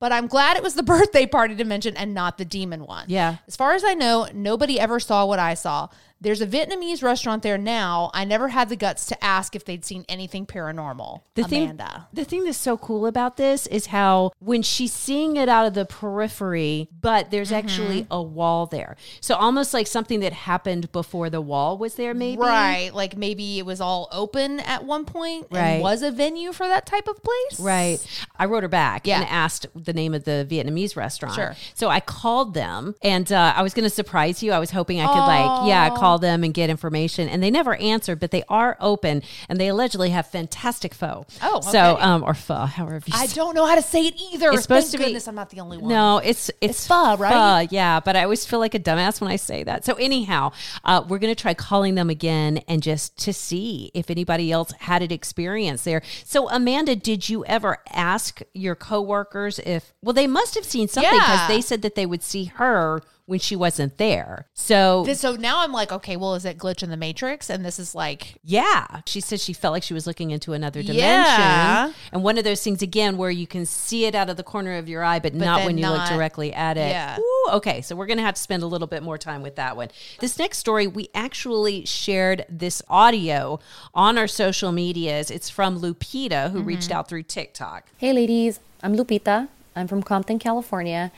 but 0.03 0.11
I'm 0.11 0.27
glad 0.27 0.57
it 0.57 0.65
was 0.65 0.75
the 0.75 0.83
birthday 0.95 1.27
party 1.27 1.55
dimension 1.55 1.97
and 1.97 2.13
not 2.13 2.37
the 2.37 2.45
demon 2.45 2.87
one. 2.87 3.05
Yeah. 3.07 3.37
As 3.47 3.55
far 3.55 3.75
as 3.75 3.85
I 3.85 3.95
know, 3.95 4.27
nobody 4.35 4.81
ever 4.81 4.99
saw 4.99 5.25
what 5.25 5.39
I 5.39 5.55
saw. 5.55 5.91
There's 6.23 6.41
a 6.41 6.47
Vietnamese 6.47 7.03
restaurant 7.03 7.43
there 7.43 7.59
now. 7.59 8.11
I 8.15 8.25
never 8.25 8.49
had 8.49 8.69
the 8.69 8.77
guts 8.77 9.07
to 9.07 9.25
ask 9.25 9.55
if 9.57 9.65
they'd 9.65 9.85
seen 9.85 10.05
anything 10.09 10.47
paranormal. 10.47 11.23
The 11.35 11.43
Amanda. 11.45 11.85
thing, 11.85 12.03
the 12.13 12.25
thing 12.25 12.45
that's 12.45 12.57
so 12.59 12.77
cool 12.77 13.07
about 13.07 13.37
this 13.37 13.67
is 13.67 13.87
how 13.87 14.31
when 14.39 14.63
she's 14.63 14.93
seeing 14.93 15.37
it 15.37 15.49
out 15.49 15.67
of 15.67 15.75
the 15.75 15.85
periphery, 15.85 16.89
but 17.01 17.31
there's 17.31 17.49
Mm-hmm. 17.53 17.67
actually 17.67 18.07
a 18.11 18.23
wall 18.23 18.67
there. 18.67 18.97
So 19.21 19.35
almost 19.35 19.75
like 19.75 19.87
something 19.87 20.21
that 20.21 20.33
happened 20.33 20.91
before 20.93 21.29
the 21.29 21.41
wall 21.41 21.77
was 21.77 21.97
there, 21.97 22.15
maybe. 22.15 22.41
Right. 22.41 22.91
Like 22.95 23.17
maybe 23.17 23.59
it 23.59 23.67
was 23.67 23.81
all 23.81 24.09
open 24.13 24.61
at 24.61 24.85
one 24.85 25.05
point 25.05 25.49
Right. 25.51 25.61
and 25.75 25.83
was 25.83 26.03
a 26.03 26.11
venue 26.13 26.53
for 26.53 26.67
that 26.69 26.87
type 26.87 27.09
of 27.09 27.21
place. 27.23 27.61
Right. 27.61 27.99
I 28.39 28.47
wrote 28.47 28.63
her 28.63 28.69
back 28.69 29.07
Yeah. 29.07 29.21
and 29.21 29.29
asked 29.29 29.67
the 29.75 29.93
name 29.93 30.15
of 30.15 30.25
the 30.25 30.47
Vietnamese 30.49 30.97
restaurant. 30.97 31.35
Sure. 31.35 31.57
So 31.75 31.89
I 31.89 32.01
called 32.01 32.55
them 32.55 32.95
and 33.03 33.31
uh, 33.33 33.53
I 33.57 33.63
was 33.63 33.75
going 33.75 33.85
to 33.85 33.91
surprise 33.91 34.43
you. 34.43 34.53
I 34.53 34.59
was 34.61 34.71
hoping 34.71 35.01
I 35.01 35.07
could, 35.09 35.19
like, 35.27 35.69
yeah, 35.69 35.91
call 35.91 36.12
them 36.19 36.45
and 36.45 36.53
get 36.55 36.71
information. 36.71 37.29
And 37.29 37.43
they 37.43 37.51
never 37.51 37.75
answered, 37.77 38.21
but 38.21 38.31
they 38.31 38.43
are 38.49 38.77
open 38.81 39.23
and 39.49 39.61
they 39.61 39.69
allegedly 39.69 40.11
have 40.11 40.27
fantastic 40.27 40.95
pho. 40.95 41.27
Oh, 41.43 41.61
So, 41.61 41.97
um, 42.01 42.23
or 42.23 42.35
pho, 42.35 42.67
however 42.67 43.01
you 43.07 43.13
I 43.15 43.27
say 43.27 43.35
don't 43.37 43.55
know 43.55 43.67
how 43.67 43.75
to 43.75 43.83
say 43.83 44.07
it 44.07 44.15
either. 44.33 44.51
It's 44.53 44.63
supposed 44.63 44.87
Thank 44.87 44.93
to 44.93 44.99
be- 44.99 45.05
goodness 45.05 45.29
I'm 45.29 45.35
not 45.35 45.51
the 45.51 45.61
only 45.61 45.79
one. 45.79 45.89
No, 45.89 46.19
it's 46.19 46.49
it's, 46.61 46.79
It's 46.81 46.87
pho, 46.87 47.17
right? 47.17 47.71
yeah, 47.71 48.01
but 48.01 48.17
I 48.17 48.25
always 48.25 48.45
feel 48.47 48.59
like 48.59 48.75
a 48.75 48.81
dumbass 48.81 49.21
when 49.21 49.31
I 49.31 49.37
say 49.37 49.63
that. 49.65 49.85
So 49.85 49.95
anyhow, 49.95 50.53
uh, 50.85 51.05
we're 51.09 51.19
gonna 51.19 51.35
try 51.35 51.55
calling 51.55 51.95
them 51.95 52.11
again 52.11 52.59
and 52.69 52.83
just 52.83 53.17
to 53.25 53.33
see 53.33 53.91
if 53.95 54.11
anybody 54.11 54.51
else 54.53 54.73
had 54.81 55.03
an 55.03 55.13
experience 55.13 55.85
there. 55.85 56.03
So 56.25 56.49
Amanda, 56.51 56.97
did 56.97 57.29
you 57.29 57.45
ever 57.47 57.79
ask 57.91 58.41
your 58.55 58.75
coworkers 58.75 59.59
if? 59.61 59.93
Well, 60.03 60.13
they 60.13 60.27
must 60.27 60.55
have 60.55 60.65
seen 60.65 60.89
something 60.89 61.11
because 61.13 61.41
Yeah. 61.41 61.49
they 61.49 61.61
said 61.61 61.83
that 61.83 61.95
they 61.95 62.07
would 62.07 62.23
see 62.23 62.45
her 62.45 63.03
when 63.33 63.41
she 63.41 63.57
wasn't 63.57 63.97
there. 63.97 64.47
So 64.55 65.05
This- 65.05 65.21
So 65.21 65.37
now 65.37 65.61
I'm 65.63 65.73
like, 65.73 65.91
okay, 65.91 66.17
well, 66.17 66.35
is 66.35 66.45
it 66.45 66.59
glitch 66.59 66.83
in 66.83 66.91
the 66.91 66.97
matrix? 66.99 67.49
And 67.49 67.65
this 67.65 67.79
is 67.79 67.95
like, 67.95 68.35
yeah, 68.45 69.01
she 69.07 69.21
said 69.21 69.41
she 69.41 69.55
felt 69.55 69.73
like 69.73 69.83
she 69.83 69.95
was 69.95 70.07
looking 70.07 70.31
into 70.31 70.53
another 70.53 70.83
dimension. 70.83 70.99
Yeah. 71.03 71.93
And 72.13 72.23
one 72.23 72.37
of 72.37 72.45
those 72.45 72.63
things 72.63 72.83
again 72.83 73.17
where 73.17 73.31
you 73.31 73.47
can 73.47 73.65
see 73.65 74.05
it 74.05 74.15
out 74.15 74.29
of 74.29 74.37
the 74.37 74.43
corner 74.43 74.77
of 74.77 74.87
your 74.89 75.03
eye, 75.03 75.19
but, 75.19 75.35
not 75.35 75.65
when 75.65 75.79
you 75.79 75.89
look 75.89 76.07
directly 76.09 76.53
at 76.53 76.77
it. 76.77 76.91
Yeah. 76.91 77.17
Ooh, 77.19 77.49
okay, 77.55 77.81
so 77.81 77.97
we're 77.97 78.07
gonna 78.07 78.21
have 78.23 78.35
to 78.35 78.41
spend 78.43 78.63
a 78.63 78.67
little 78.67 78.87
bit 78.87 79.03
more 79.03 79.17
time 79.17 79.41
with 79.43 79.57
that 79.57 79.77
one. 79.77 79.89
This 80.21 80.39
next 80.39 80.59
story, 80.59 80.87
we 80.87 81.09
actually 81.15 81.87
shared 81.87 82.45
this 82.51 82.83
audio 82.89 83.59
on 83.95 84.19
our 84.19 84.29
social 84.29 84.73
medias. 84.73 85.31
It's 85.31 85.49
from 85.49 85.81
Lupita, 85.81 86.51
who 86.51 86.61
reached 86.61 86.83
Mm-hmm. 86.91 86.93
out 86.99 87.09
through 87.09 87.23
TikTok. 87.25 87.87
Hey, 87.97 88.13
ladies. 88.13 88.61
I'm 88.83 88.95
Lupita. 88.97 89.49
I'm 89.75 89.89
from 89.89 90.03
Compton, 90.03 90.39
California, 90.39 91.11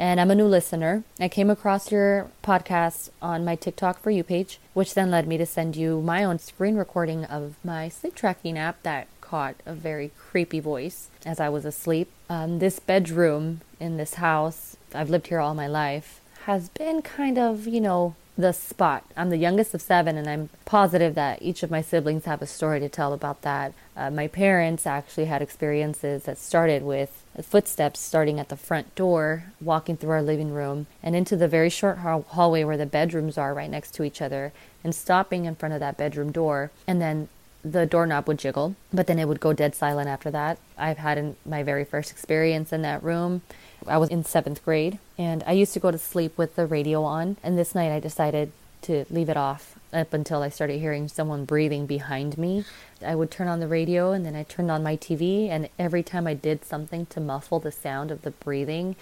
and 0.00 0.18
I'm 0.18 0.30
a 0.30 0.34
new 0.34 0.46
listener. 0.46 1.04
I 1.20 1.28
came 1.28 1.50
across 1.50 1.92
your 1.92 2.30
podcast 2.42 3.10
on 3.20 3.44
my 3.44 3.54
TikTok 3.54 4.00
For 4.00 4.10
You 4.10 4.24
page, 4.24 4.58
which 4.72 4.94
then 4.94 5.10
led 5.10 5.28
me 5.28 5.36
to 5.36 5.44
send 5.44 5.76
you 5.76 6.00
my 6.00 6.24
own 6.24 6.38
screen 6.38 6.76
recording 6.76 7.26
of 7.26 7.56
my 7.62 7.90
sleep 7.90 8.14
tracking 8.14 8.56
app 8.56 8.82
that 8.82 9.08
caught 9.20 9.56
a 9.66 9.74
very 9.74 10.10
creepy 10.18 10.58
voice 10.58 11.10
as 11.26 11.38
I 11.38 11.50
was 11.50 11.66
asleep. 11.66 12.10
Um, 12.30 12.60
this 12.60 12.78
bedroom 12.78 13.60
in 13.78 13.98
this 13.98 14.14
house, 14.14 14.78
I've 14.94 15.10
lived 15.10 15.26
here 15.26 15.38
all 15.38 15.54
my 15.54 15.66
life, 15.66 16.22
has 16.46 16.70
been 16.70 17.02
kind 17.02 17.36
of, 17.36 17.66
you 17.66 17.82
know, 17.82 18.14
the 18.40 18.52
spot. 18.52 19.04
I'm 19.16 19.30
the 19.30 19.36
youngest 19.36 19.74
of 19.74 19.82
seven, 19.82 20.16
and 20.16 20.28
I'm 20.28 20.48
positive 20.64 21.14
that 21.14 21.42
each 21.42 21.62
of 21.62 21.70
my 21.70 21.82
siblings 21.82 22.24
have 22.24 22.42
a 22.42 22.46
story 22.46 22.80
to 22.80 22.88
tell 22.88 23.12
about 23.12 23.42
that. 23.42 23.72
Uh, 23.96 24.10
my 24.10 24.26
parents 24.26 24.86
actually 24.86 25.26
had 25.26 25.42
experiences 25.42 26.24
that 26.24 26.38
started 26.38 26.82
with 26.82 27.22
footsteps 27.42 28.00
starting 28.00 28.40
at 28.40 28.48
the 28.48 28.56
front 28.56 28.94
door, 28.94 29.44
walking 29.60 29.96
through 29.96 30.10
our 30.10 30.22
living 30.22 30.52
room, 30.52 30.86
and 31.02 31.14
into 31.14 31.36
the 31.36 31.48
very 31.48 31.70
short 31.70 31.98
hall- 31.98 32.24
hallway 32.28 32.64
where 32.64 32.76
the 32.76 32.86
bedrooms 32.86 33.38
are 33.38 33.54
right 33.54 33.70
next 33.70 33.92
to 33.92 34.02
each 34.02 34.20
other, 34.20 34.52
and 34.82 34.94
stopping 34.94 35.44
in 35.44 35.54
front 35.54 35.74
of 35.74 35.80
that 35.80 35.96
bedroom 35.96 36.32
door, 36.32 36.70
and 36.86 37.00
then 37.00 37.28
the 37.62 37.86
doorknob 37.86 38.26
would 38.26 38.38
jiggle, 38.38 38.74
but 38.92 39.06
then 39.06 39.18
it 39.18 39.28
would 39.28 39.40
go 39.40 39.52
dead 39.52 39.74
silent 39.74 40.08
after 40.08 40.30
that. 40.30 40.58
I've 40.78 40.98
had 40.98 41.36
my 41.44 41.62
very 41.62 41.84
first 41.84 42.10
experience 42.10 42.72
in 42.72 42.82
that 42.82 43.02
room. 43.02 43.42
I 43.86 43.98
was 43.98 44.08
in 44.08 44.24
seventh 44.24 44.64
grade, 44.64 44.98
and 45.18 45.42
I 45.46 45.52
used 45.52 45.72
to 45.74 45.80
go 45.80 45.90
to 45.90 45.98
sleep 45.98 46.36
with 46.36 46.56
the 46.56 46.66
radio 46.66 47.02
on. 47.02 47.36
And 47.42 47.58
this 47.58 47.74
night, 47.74 47.92
I 47.92 48.00
decided 48.00 48.52
to 48.82 49.04
leave 49.10 49.28
it 49.28 49.36
off 49.36 49.76
up 49.92 50.12
until 50.14 50.42
I 50.42 50.48
started 50.48 50.78
hearing 50.78 51.08
someone 51.08 51.44
breathing 51.44 51.86
behind 51.86 52.38
me. 52.38 52.64
I 53.04 53.14
would 53.14 53.30
turn 53.30 53.48
on 53.48 53.60
the 53.60 53.68
radio, 53.68 54.12
and 54.12 54.24
then 54.24 54.36
I 54.36 54.44
turned 54.44 54.70
on 54.70 54.82
my 54.82 54.96
TV, 54.96 55.48
and 55.48 55.68
every 55.78 56.02
time 56.02 56.26
I 56.26 56.34
did 56.34 56.64
something 56.64 57.06
to 57.06 57.20
muffle 57.20 57.58
the 57.58 57.72
sound 57.72 58.10
of 58.10 58.22
the 58.22 58.30
breathing, 58.30 58.96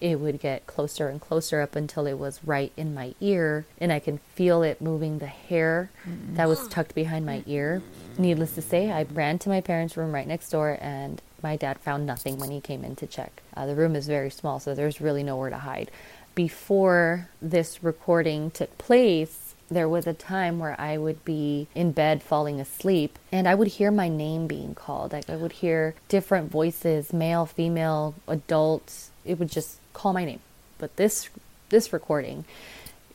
it 0.00 0.20
would 0.20 0.40
get 0.40 0.66
closer 0.66 1.08
and 1.08 1.20
closer 1.20 1.60
up 1.60 1.74
until 1.74 2.06
it 2.06 2.18
was 2.18 2.40
right 2.44 2.72
in 2.76 2.92
my 2.92 3.14
ear 3.20 3.64
and 3.78 3.90
I 3.90 3.98
can 3.98 4.18
feel 4.34 4.62
it 4.62 4.80
moving 4.80 5.18
the 5.18 5.26
hair 5.26 5.90
that 6.34 6.48
was 6.48 6.60
mm. 6.60 6.70
tucked 6.70 6.94
behind 6.94 7.24
my 7.24 7.42
ear. 7.46 7.82
Needless 8.18 8.54
to 8.56 8.62
say, 8.62 8.90
I 8.90 9.04
ran 9.04 9.38
to 9.40 9.48
my 9.48 9.60
parents' 9.60 9.96
room 9.96 10.12
right 10.12 10.26
next 10.26 10.50
door 10.50 10.78
and 10.80 11.22
my 11.42 11.56
dad 11.56 11.78
found 11.78 12.06
nothing 12.06 12.38
when 12.38 12.50
he 12.50 12.60
came 12.60 12.84
in 12.84 12.96
to 12.96 13.06
check. 13.06 13.42
Uh, 13.56 13.66
the 13.66 13.74
room 13.74 13.96
is 13.96 14.06
very 14.06 14.30
small, 14.30 14.60
so 14.60 14.74
there's 14.74 15.00
really 15.00 15.22
nowhere 15.22 15.50
to 15.50 15.58
hide. 15.58 15.90
Before 16.34 17.28
this 17.40 17.82
recording 17.82 18.50
took 18.50 18.76
place, 18.78 19.54
there 19.68 19.88
was 19.88 20.06
a 20.06 20.12
time 20.12 20.58
where 20.58 20.78
I 20.80 20.96
would 20.96 21.24
be 21.24 21.66
in 21.74 21.92
bed 21.92 22.22
falling 22.22 22.60
asleep 22.60 23.18
and 23.32 23.48
I 23.48 23.54
would 23.54 23.68
hear 23.68 23.90
my 23.90 24.08
name 24.08 24.46
being 24.46 24.74
called. 24.74 25.12
Like 25.12 25.28
I 25.28 25.36
would 25.36 25.52
hear 25.52 25.94
different 26.08 26.50
voices, 26.50 27.12
male, 27.12 27.46
female, 27.46 28.14
adult. 28.28 29.10
It 29.24 29.38
would 29.38 29.50
just 29.50 29.78
call 29.92 30.12
my 30.12 30.24
name. 30.24 30.40
But 30.78 30.96
this 30.96 31.30
this 31.68 31.92
recording 31.92 32.44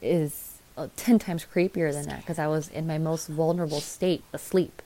is 0.02 0.58
uh, 0.78 0.88
10 0.98 1.20
times 1.20 1.46
creepier 1.52 1.94
than 1.94 2.08
that 2.08 2.20
because 2.20 2.40
I 2.40 2.48
was 2.48 2.68
in 2.68 2.86
my 2.86 2.98
most 2.98 3.28
vulnerable 3.28 3.80
state 3.80 4.24
asleep. 4.34 4.82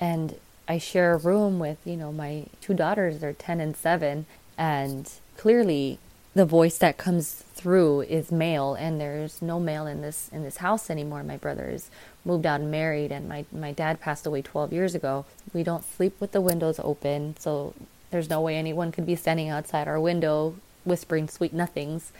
And 0.00 0.36
I 0.68 0.78
share 0.78 1.14
a 1.14 1.18
room 1.18 1.58
with, 1.58 1.78
you 1.84 1.96
know, 1.96 2.12
my 2.12 2.44
two 2.60 2.74
daughters, 2.74 3.20
they're 3.20 3.32
10 3.32 3.60
and 3.60 3.74
7, 3.74 4.26
and 4.58 5.10
clearly 5.36 5.98
the 6.34 6.44
voice 6.44 6.76
that 6.78 6.98
comes 6.98 7.32
through 7.54 8.02
is 8.02 8.30
male 8.30 8.74
and 8.74 9.00
there's 9.00 9.42
no 9.42 9.58
male 9.58 9.86
in 9.86 10.02
this 10.02 10.28
in 10.32 10.44
this 10.44 10.58
house 10.58 10.90
anymore. 10.90 11.24
My 11.24 11.36
brother 11.36 11.68
is 11.68 11.90
moved 12.24 12.46
out 12.46 12.60
and 12.60 12.70
married 12.70 13.10
and 13.10 13.28
my 13.28 13.44
my 13.50 13.72
dad 13.72 14.00
passed 14.00 14.26
away 14.26 14.42
12 14.42 14.72
years 14.72 14.94
ago. 14.94 15.24
We 15.52 15.64
don't 15.64 15.84
sleep 15.84 16.14
with 16.20 16.32
the 16.32 16.40
windows 16.40 16.78
open, 16.84 17.34
so 17.38 17.74
there's 18.10 18.30
no 18.30 18.40
way 18.40 18.56
anyone 18.56 18.92
could 18.92 19.06
be 19.06 19.16
standing 19.16 19.48
outside 19.48 19.88
our 19.88 19.98
window 19.98 20.54
whispering 20.84 21.28
sweet 21.28 21.52
nothings. 21.52 22.12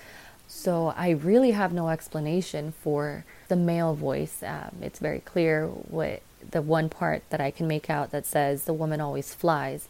So 0.48 0.94
I 0.96 1.10
really 1.10 1.52
have 1.52 1.72
no 1.72 1.90
explanation 1.90 2.72
for 2.72 3.24
the 3.48 3.56
male 3.56 3.94
voice. 3.94 4.42
Um, 4.42 4.76
it's 4.80 4.98
very 4.98 5.20
clear 5.20 5.66
what 5.66 6.22
the 6.50 6.62
one 6.62 6.88
part 6.88 7.22
that 7.30 7.40
I 7.40 7.50
can 7.50 7.66
make 7.66 7.90
out 7.90 8.10
that 8.10 8.26
says 8.26 8.64
the 8.64 8.72
woman 8.72 9.00
always 9.00 9.34
flies. 9.34 9.88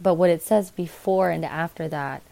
But 0.00 0.14
what 0.14 0.30
it 0.30 0.42
says 0.42 0.70
before 0.70 1.30
and 1.30 1.44
after 1.44 1.88
that, 1.88 2.22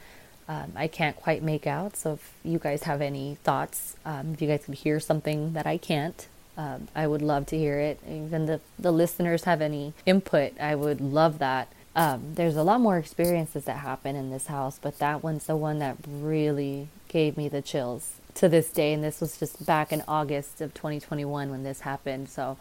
um, 0.48 0.72
I 0.74 0.88
can't 0.88 1.14
quite 1.14 1.42
make 1.42 1.66
out. 1.66 1.96
So 1.96 2.14
if 2.14 2.32
you 2.42 2.58
guys 2.58 2.82
have 2.82 3.00
any 3.00 3.36
thoughts, 3.44 3.96
um, 4.04 4.32
if 4.34 4.42
you 4.42 4.48
guys 4.48 4.64
can 4.64 4.74
hear 4.74 4.98
something 4.98 5.52
that 5.52 5.66
I 5.66 5.76
can't, 5.76 6.26
um, 6.56 6.88
I 6.94 7.06
would 7.06 7.22
love 7.22 7.46
to 7.46 7.56
hear 7.56 7.78
it. 7.78 8.00
Even 8.08 8.46
the, 8.46 8.60
the 8.78 8.90
listeners 8.90 9.44
have 9.44 9.62
any 9.62 9.92
input, 10.04 10.58
I 10.60 10.74
would 10.74 11.00
love 11.00 11.38
that. 11.38 11.68
Um, 11.94 12.34
there's 12.34 12.56
a 12.56 12.62
lot 12.62 12.80
more 12.80 12.98
experiences 12.98 13.64
that 13.64 13.78
happen 13.78 14.16
in 14.16 14.30
this 14.30 14.46
house, 14.46 14.78
but 14.80 14.98
that 14.98 15.22
one's 15.22 15.46
the 15.46 15.56
one 15.56 15.78
that 15.78 15.96
really 16.08 16.88
gave 17.08 17.36
me 17.36 17.48
the 17.48 17.62
chills 17.62 18.14
to 18.34 18.48
this 18.48 18.70
day. 18.70 18.92
And 18.92 19.02
this 19.02 19.20
was 19.20 19.38
just 19.38 19.64
back 19.64 19.92
in 19.92 20.02
August 20.08 20.60
of 20.60 20.74
2021 20.74 21.50
when 21.50 21.62
this 21.62 21.80
happened. 21.80 22.28
So 22.28 22.58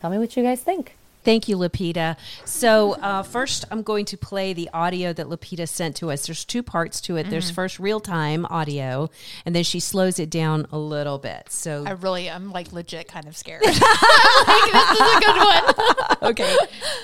tell 0.00 0.10
me 0.10 0.18
what 0.18 0.36
you 0.36 0.42
guys 0.42 0.60
think. 0.62 0.94
Thank 1.24 1.48
you, 1.48 1.58
Lupita. 1.58 2.16
So, 2.46 2.92
uh, 2.92 3.22
first, 3.22 3.64
I'm 3.70 3.82
going 3.82 4.04
to 4.06 4.16
play 4.16 4.54
the 4.54 4.70
audio 4.72 5.12
that 5.12 5.26
Lupita 5.26 5.68
sent 5.68 5.96
to 5.96 6.10
us. 6.10 6.26
There's 6.26 6.44
two 6.44 6.62
parts 6.62 7.00
to 7.02 7.16
it. 7.16 7.28
There's 7.28 7.50
Mhm. 7.50 7.54
first 7.56 7.78
real 7.78 8.00
time 8.00 8.46
audio, 8.46 9.10
and 9.44 9.54
then 9.54 9.64
she 9.64 9.78
slows 9.80 10.18
it 10.18 10.30
down 10.30 10.66
a 10.72 10.78
little 10.78 11.18
bit. 11.18 11.48
So, 11.50 11.84
I 11.86 11.90
really, 11.90 12.30
I'm 12.30 12.50
like 12.52 12.72
legit 12.72 13.08
kind 13.08 13.26
of 13.26 13.36
scared. 13.36 13.62
like, 13.66 13.74
this 13.74 14.90
is 14.92 15.00
a 15.00 15.20
good 15.20 15.36
one. 15.36 16.30
okay, 16.30 16.56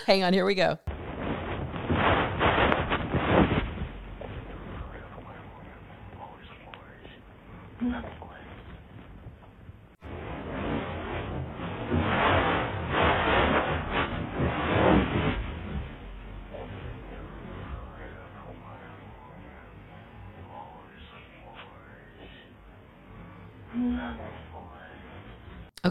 hang 0.07 0.23
on. 0.23 0.33
Here 0.33 0.47
we 0.47 0.55
go. 0.55 0.79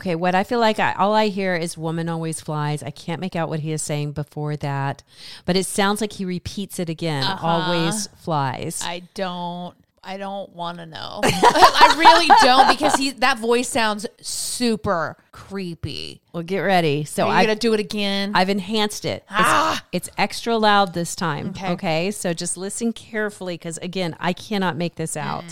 Okay, 0.03 0.15
what 0.15 0.35
I 0.35 0.43
feel 0.43 0.59
like 0.59 0.79
I, 0.79 0.91
all 0.95 1.13
I 1.13 1.29
hear 1.29 1.55
is 1.55 1.77
"woman 1.77 2.09
always 2.09 2.41
flies." 2.41 2.83
I 2.83 2.89
can't 2.89 3.21
make 3.21 3.37
out 3.37 3.47
what 3.47 3.61
he 3.61 3.71
is 3.71 3.81
saying 3.81 4.11
before 4.11 4.57
that, 4.57 5.01
but 5.45 5.55
it 5.55 5.65
sounds 5.65 6.01
like 6.01 6.11
he 6.11 6.25
repeats 6.25 6.77
it 6.77 6.89
again. 6.89 7.23
Uh-huh. 7.23 7.47
Always 7.47 8.07
flies. 8.17 8.81
I 8.83 9.03
don't. 9.13 9.73
I 10.03 10.17
don't 10.17 10.53
want 10.53 10.79
to 10.79 10.85
know. 10.85 11.21
I 11.23 11.95
really 11.97 12.27
don't 12.41 12.67
because 12.67 12.95
he 12.95 13.11
that 13.11 13.39
voice 13.39 13.69
sounds 13.69 14.05
super 14.19 15.15
creepy. 15.31 16.19
Well, 16.33 16.43
get 16.43 16.59
ready. 16.59 17.05
So 17.05 17.29
I'm 17.29 17.45
gonna 17.45 17.55
do 17.55 17.73
it 17.73 17.79
again? 17.79 18.33
I've 18.35 18.49
enhanced 18.49 19.05
it. 19.05 19.23
It's, 19.23 19.25
Ah! 19.29 19.85
it's 19.93 20.09
extra 20.17 20.57
loud 20.57 20.93
this 20.93 21.15
time. 21.15 21.51
Okay. 21.51 21.71
Okay. 21.71 22.11
So 22.11 22.33
just 22.33 22.57
listen 22.57 22.91
carefully 22.91 23.53
because 23.55 23.77
again, 23.77 24.17
I 24.19 24.33
cannot 24.33 24.75
make 24.75 24.95
this 24.95 25.15
out. 25.15 25.45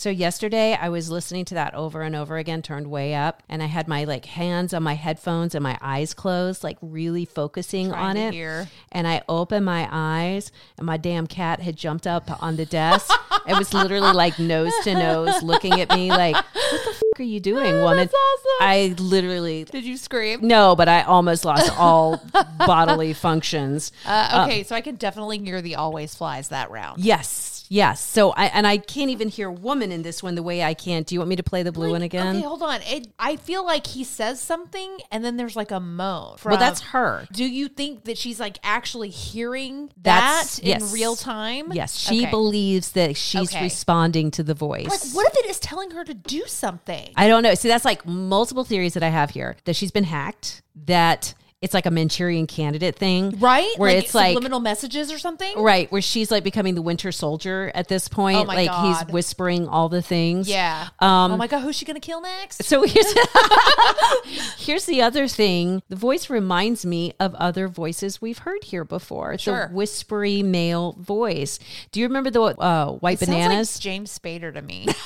So 0.00 0.10
yesterday 0.10 0.78
I 0.80 0.90
was 0.90 1.10
listening 1.10 1.44
to 1.46 1.54
that 1.54 1.74
over 1.74 2.02
and 2.02 2.14
over 2.14 2.36
again, 2.36 2.62
turned 2.62 2.86
way 2.86 3.14
up, 3.14 3.42
and 3.48 3.60
I 3.62 3.66
had 3.66 3.88
my 3.88 4.04
like 4.04 4.26
hands 4.26 4.72
on 4.72 4.84
my 4.84 4.94
headphones 4.94 5.56
and 5.56 5.62
my 5.62 5.76
eyes 5.80 6.14
closed, 6.14 6.62
like 6.62 6.78
really 6.80 7.24
focusing 7.24 7.88
Trying 7.88 8.10
on 8.10 8.16
it. 8.16 8.32
hear. 8.32 8.68
And 8.92 9.08
I 9.08 9.22
opened 9.28 9.66
my 9.66 9.88
eyes, 9.90 10.52
and 10.76 10.86
my 10.86 10.98
damn 10.98 11.26
cat 11.26 11.60
had 11.60 11.76
jumped 11.76 12.06
up 12.06 12.40
on 12.40 12.54
the 12.54 12.64
desk. 12.64 13.12
it 13.48 13.58
was 13.58 13.74
literally 13.74 14.12
like 14.12 14.38
nose 14.38 14.72
to 14.84 14.94
nose, 14.94 15.42
looking 15.42 15.80
at 15.80 15.90
me 15.90 16.10
like, 16.10 16.36
"What 16.36 16.44
the 16.84 17.07
fuck 17.18 17.24
are 17.24 17.28
you 17.28 17.40
doing, 17.40 17.82
woman?" 17.82 17.96
That's 17.98 18.14
awesome. 18.14 18.68
I 18.68 18.94
literally 18.98 19.64
Did 19.64 19.84
you 19.84 19.96
scream? 19.96 20.40
no, 20.42 20.76
but 20.76 20.88
I 20.88 21.02
almost 21.02 21.44
lost 21.44 21.76
all 21.78 22.22
bodily 22.58 23.12
functions. 23.12 23.92
Uh, 24.06 24.44
okay, 24.46 24.62
so 24.62 24.74
I 24.74 24.80
can 24.80 24.96
definitely 24.96 25.38
hear 25.38 25.60
the 25.60 25.76
always 25.76 26.14
flies 26.14 26.48
that 26.48 26.70
round. 26.70 27.04
Yes, 27.04 27.57
yes. 27.68 28.00
So 28.00 28.30
I 28.30 28.46
and 28.46 28.66
I 28.66 28.78
can't 28.78 29.10
even 29.10 29.28
hear 29.28 29.50
woman 29.50 29.92
in 29.92 30.02
this 30.02 30.22
one 30.22 30.34
the 30.34 30.42
way 30.42 30.62
I 30.62 30.74
can. 30.74 31.02
Do 31.02 31.14
you 31.14 31.20
want 31.20 31.28
me 31.30 31.36
to 31.36 31.42
play 31.42 31.62
the 31.62 31.72
blue 31.72 31.92
one 31.92 32.02
again? 32.02 32.36
Okay, 32.36 32.44
hold 32.46 32.62
on. 32.62 32.80
It, 32.82 33.08
I 33.18 33.36
feel 33.36 33.64
like 33.64 33.86
he 33.86 34.04
says 34.04 34.40
something 34.40 34.98
and 35.10 35.24
then 35.24 35.36
there's 35.36 35.56
like 35.56 35.70
a 35.70 35.80
moan. 35.80 36.36
well, 36.44 36.56
that's 36.56 36.80
her. 36.80 37.26
Do 37.32 37.44
you 37.44 37.68
think 37.68 38.04
that 38.04 38.18
she's 38.18 38.38
like 38.40 38.58
actually 38.62 39.10
hearing 39.10 39.90
That's 40.00 40.56
that 40.58 40.66
in 40.66 40.92
real 40.92 41.16
time? 41.16 41.72
Yes, 41.72 41.96
she 41.96 42.22
Okay. 42.22 42.30
believes 42.30 42.92
that 42.92 43.16
she's 43.16 43.50
Okay. 43.54 43.62
responding 43.62 44.30
to 44.32 44.42
the 44.42 44.54
voice. 44.54 44.86
Like, 44.86 45.14
what 45.14 45.32
if 45.32 45.44
it 45.44 45.50
is 45.50 45.58
telling 45.60 45.90
her 45.92 46.04
to 46.04 46.14
do 46.14 46.44
something? 46.46 47.12
I 47.16 47.28
don't 47.28 47.42
know. 47.42 47.54
See, 47.54 47.68
that's 47.68 47.84
like 47.84 48.06
multiple 48.06 48.64
theories 48.64 48.94
that 48.94 49.02
I 49.02 49.08
have 49.08 49.30
here 49.30 49.56
that 49.64 49.76
she's 49.76 49.90
been 49.90 50.04
hacked, 50.04 50.62
that 50.86 51.34
it's 51.60 51.74
like 51.74 51.86
a 51.86 51.90
Manchurian 51.90 52.46
candidate 52.46 52.94
thing. 52.96 53.36
Right? 53.40 53.72
Where 53.78 53.90
it's 53.90 54.14
like 54.14 54.34
subliminal 54.34 54.60
messages 54.60 55.10
or 55.10 55.18
something? 55.18 55.60
Right, 55.60 55.90
where 55.90 56.00
she's 56.00 56.30
like 56.30 56.44
becoming 56.44 56.74
the 56.76 56.82
Winter 56.82 57.10
Soldier 57.10 57.72
at 57.74 57.88
this 57.88 58.06
point. 58.08 58.38
Oh 58.38 58.44
my 58.44 58.54
like 58.66 58.70
he's 59.04 59.12
whispering 59.12 59.66
all 59.66 59.88
the 59.88 60.00
things. 60.02 60.48
Yeah. 60.48 60.88
Um, 61.00 61.32
oh 61.32 61.36
my 61.36 61.46
god, 61.48 61.60
who's 61.60 61.74
she 61.76 61.84
gonna 61.84 61.98
kill 62.00 62.20
next? 62.20 62.62
So 62.64 62.82
here's 62.84 63.12
here's 64.58 64.86
the 64.86 65.02
other 65.02 65.26
thing. 65.28 65.82
The 65.88 65.96
voice 65.96 66.30
reminds 66.30 66.84
me 66.86 67.12
of 67.18 67.34
other 67.34 67.68
voices 67.68 68.20
we've 68.20 68.38
heard 68.38 68.64
here 68.64 68.84
before. 68.84 69.36
Sure. 69.38 69.68
The 69.68 69.74
whispery 69.74 70.42
male 70.42 70.92
voice. 71.00 71.58
Do 71.92 72.00
you 72.00 72.06
remember 72.06 72.30
the 72.30 72.40
uh, 72.42 72.92
white 72.92 73.20
It 73.20 73.26
sounds 73.26 73.30
bananas? 73.30 73.76
like 73.76 73.82
James 73.82 74.16
Spader 74.18 74.54
to 74.54 74.62
me. 74.62 74.86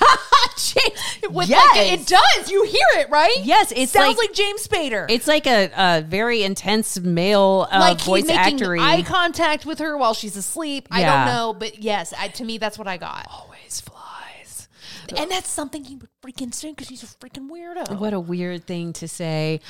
With 1.30 1.48
Yes. 1.48 1.76
like, 1.76 1.92
it 2.00 2.06
does. 2.06 2.50
You 2.50 2.64
hear 2.64 3.00
it, 3.02 3.10
right? 3.10 3.34
Yes, 3.42 3.72
It 3.74 3.88
sounds 3.88 4.18
like- 4.18 4.28
like, 4.28 4.32
James 4.34 4.66
Spader. 4.66 5.06
it's 5.08 5.26
like 5.26 5.46
a, 5.46 5.70
a 5.76 6.02
very 6.02 6.41
intense 6.44 6.98
male 7.00 7.68
uh, 7.70 7.78
like 7.78 8.00
voice 8.00 8.28
he's 8.28 8.36
making 8.36 8.58
actory. 8.58 8.80
eye 8.80 9.02
contact 9.02 9.66
with 9.66 9.78
her 9.78 9.96
while 9.96 10.14
she's 10.14 10.36
asleep. 10.36 10.88
I 10.90 11.02
don't 11.02 11.26
know, 11.26 11.54
but 11.58 11.82
yes, 11.82 12.12
I, 12.16 12.28
to 12.28 12.44
me 12.44 12.58
that's 12.58 12.78
what 12.78 12.88
I 12.88 12.96
got. 12.96 13.26
Always 13.30 13.80
flies. 13.80 14.68
And 15.16 15.30
that's 15.30 15.50
something 15.50 15.84
he 15.84 15.96
would 15.96 16.08
freaking 16.24 16.54
say 16.54 16.70
because 16.70 16.88
he's 16.88 17.02
a 17.02 17.06
freaking 17.06 17.50
weirdo. 17.50 17.98
What 17.98 18.14
a 18.14 18.20
weird 18.20 18.66
thing 18.66 18.92
to 18.94 19.08
say. 19.08 19.60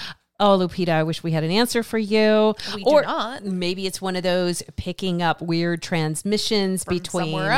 Oh, 0.45 0.59
Lupita, 0.59 0.89
I 0.89 1.05
wish 1.05 1.23
we 1.23 1.31
had 1.31 1.45
an 1.45 1.53
answer 1.53 1.85
for 1.85 1.99
you. 1.99 2.57
We 2.75 2.83
or 2.83 3.03
not. 3.03 3.45
maybe 3.45 3.87
it's 3.87 4.03
one 4.03 4.17
of 4.17 4.25
those 4.25 4.61
picking 4.75 5.23
up 5.23 5.41
weird 5.41 5.83
transmissions 5.83 6.85
between 6.85 7.49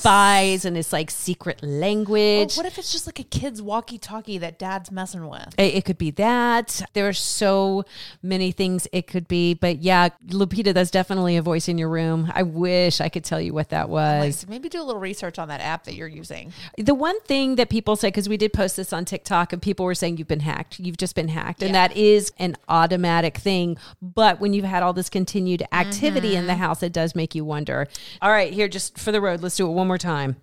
spies 0.00 0.64
and 0.64 0.78
it's 0.78 0.94
like 0.94 1.10
secret 1.10 1.62
language. 1.62 2.56
what 2.56 2.64
if 2.64 2.78
it's 2.78 2.90
just 2.90 3.06
like 3.06 3.18
a 3.18 3.24
kid's 3.24 3.60
walkie-talkie 3.60 4.38
that 4.38 4.58
dad's 4.58 4.90
messing 4.90 5.28
with? 5.28 5.54
It, 5.58 5.74
it 5.74 5.84
could 5.84 5.98
be 5.98 6.10
that. 6.12 6.80
There 6.94 7.06
are 7.06 7.12
so 7.12 7.84
many 8.22 8.50
things 8.50 8.88
it 8.92 9.06
could 9.06 9.28
be. 9.28 9.52
But 9.52 9.82
yeah, 9.82 10.08
Lupita, 10.28 10.72
that's 10.72 10.90
definitely 10.90 11.36
a 11.36 11.42
voice 11.42 11.68
in 11.68 11.76
your 11.76 11.90
room. 11.90 12.32
I 12.34 12.44
wish 12.44 13.02
I 13.02 13.10
could 13.10 13.24
tell 13.24 13.42
you 13.42 13.52
what 13.52 13.68
that 13.68 13.90
was. 13.90 14.44
Like, 14.44 14.48
maybe 14.48 14.70
do 14.70 14.80
a 14.80 14.84
little 14.84 15.02
research 15.02 15.38
on 15.38 15.48
that 15.48 15.60
app 15.60 15.84
that 15.84 15.96
you're 15.96 16.08
using. 16.08 16.54
The 16.78 16.94
one 16.94 17.20
thing 17.20 17.56
that 17.56 17.68
people 17.68 17.94
say, 17.94 18.08
because 18.08 18.26
we 18.26 18.38
did 18.38 18.54
post 18.54 18.78
this 18.78 18.90
on 18.90 19.04
TikTok 19.04 19.52
and 19.52 19.60
people 19.60 19.84
were 19.84 19.94
saying 19.94 20.16
you've 20.16 20.28
been 20.28 20.40
hacked, 20.40 20.80
you've 20.80 20.96
just 20.96 21.14
been 21.14 21.28
hacked. 21.28 21.62
And 21.62 21.74
that 21.74 21.94
is 21.94 22.21
an 22.38 22.56
automatic 22.68 23.38
thing. 23.38 23.76
But 24.00 24.40
when 24.40 24.52
you've 24.52 24.64
had 24.64 24.82
all 24.82 24.92
this 24.92 25.08
continued 25.08 25.64
activity 25.72 26.36
in 26.36 26.46
the 26.46 26.52
mm-hmm. 26.52 26.62
house, 26.62 26.82
it 26.82 26.92
does 26.92 27.14
make 27.14 27.34
you 27.34 27.44
wonder. 27.44 27.88
All 28.20 28.30
right, 28.30 28.52
here, 28.52 28.68
just 28.68 28.98
for 28.98 29.12
the 29.12 29.20
road, 29.20 29.42
let's 29.42 29.56
do 29.56 29.66
it 29.66 29.72
one 29.72 29.86
more 29.86 29.98
time. 29.98 30.36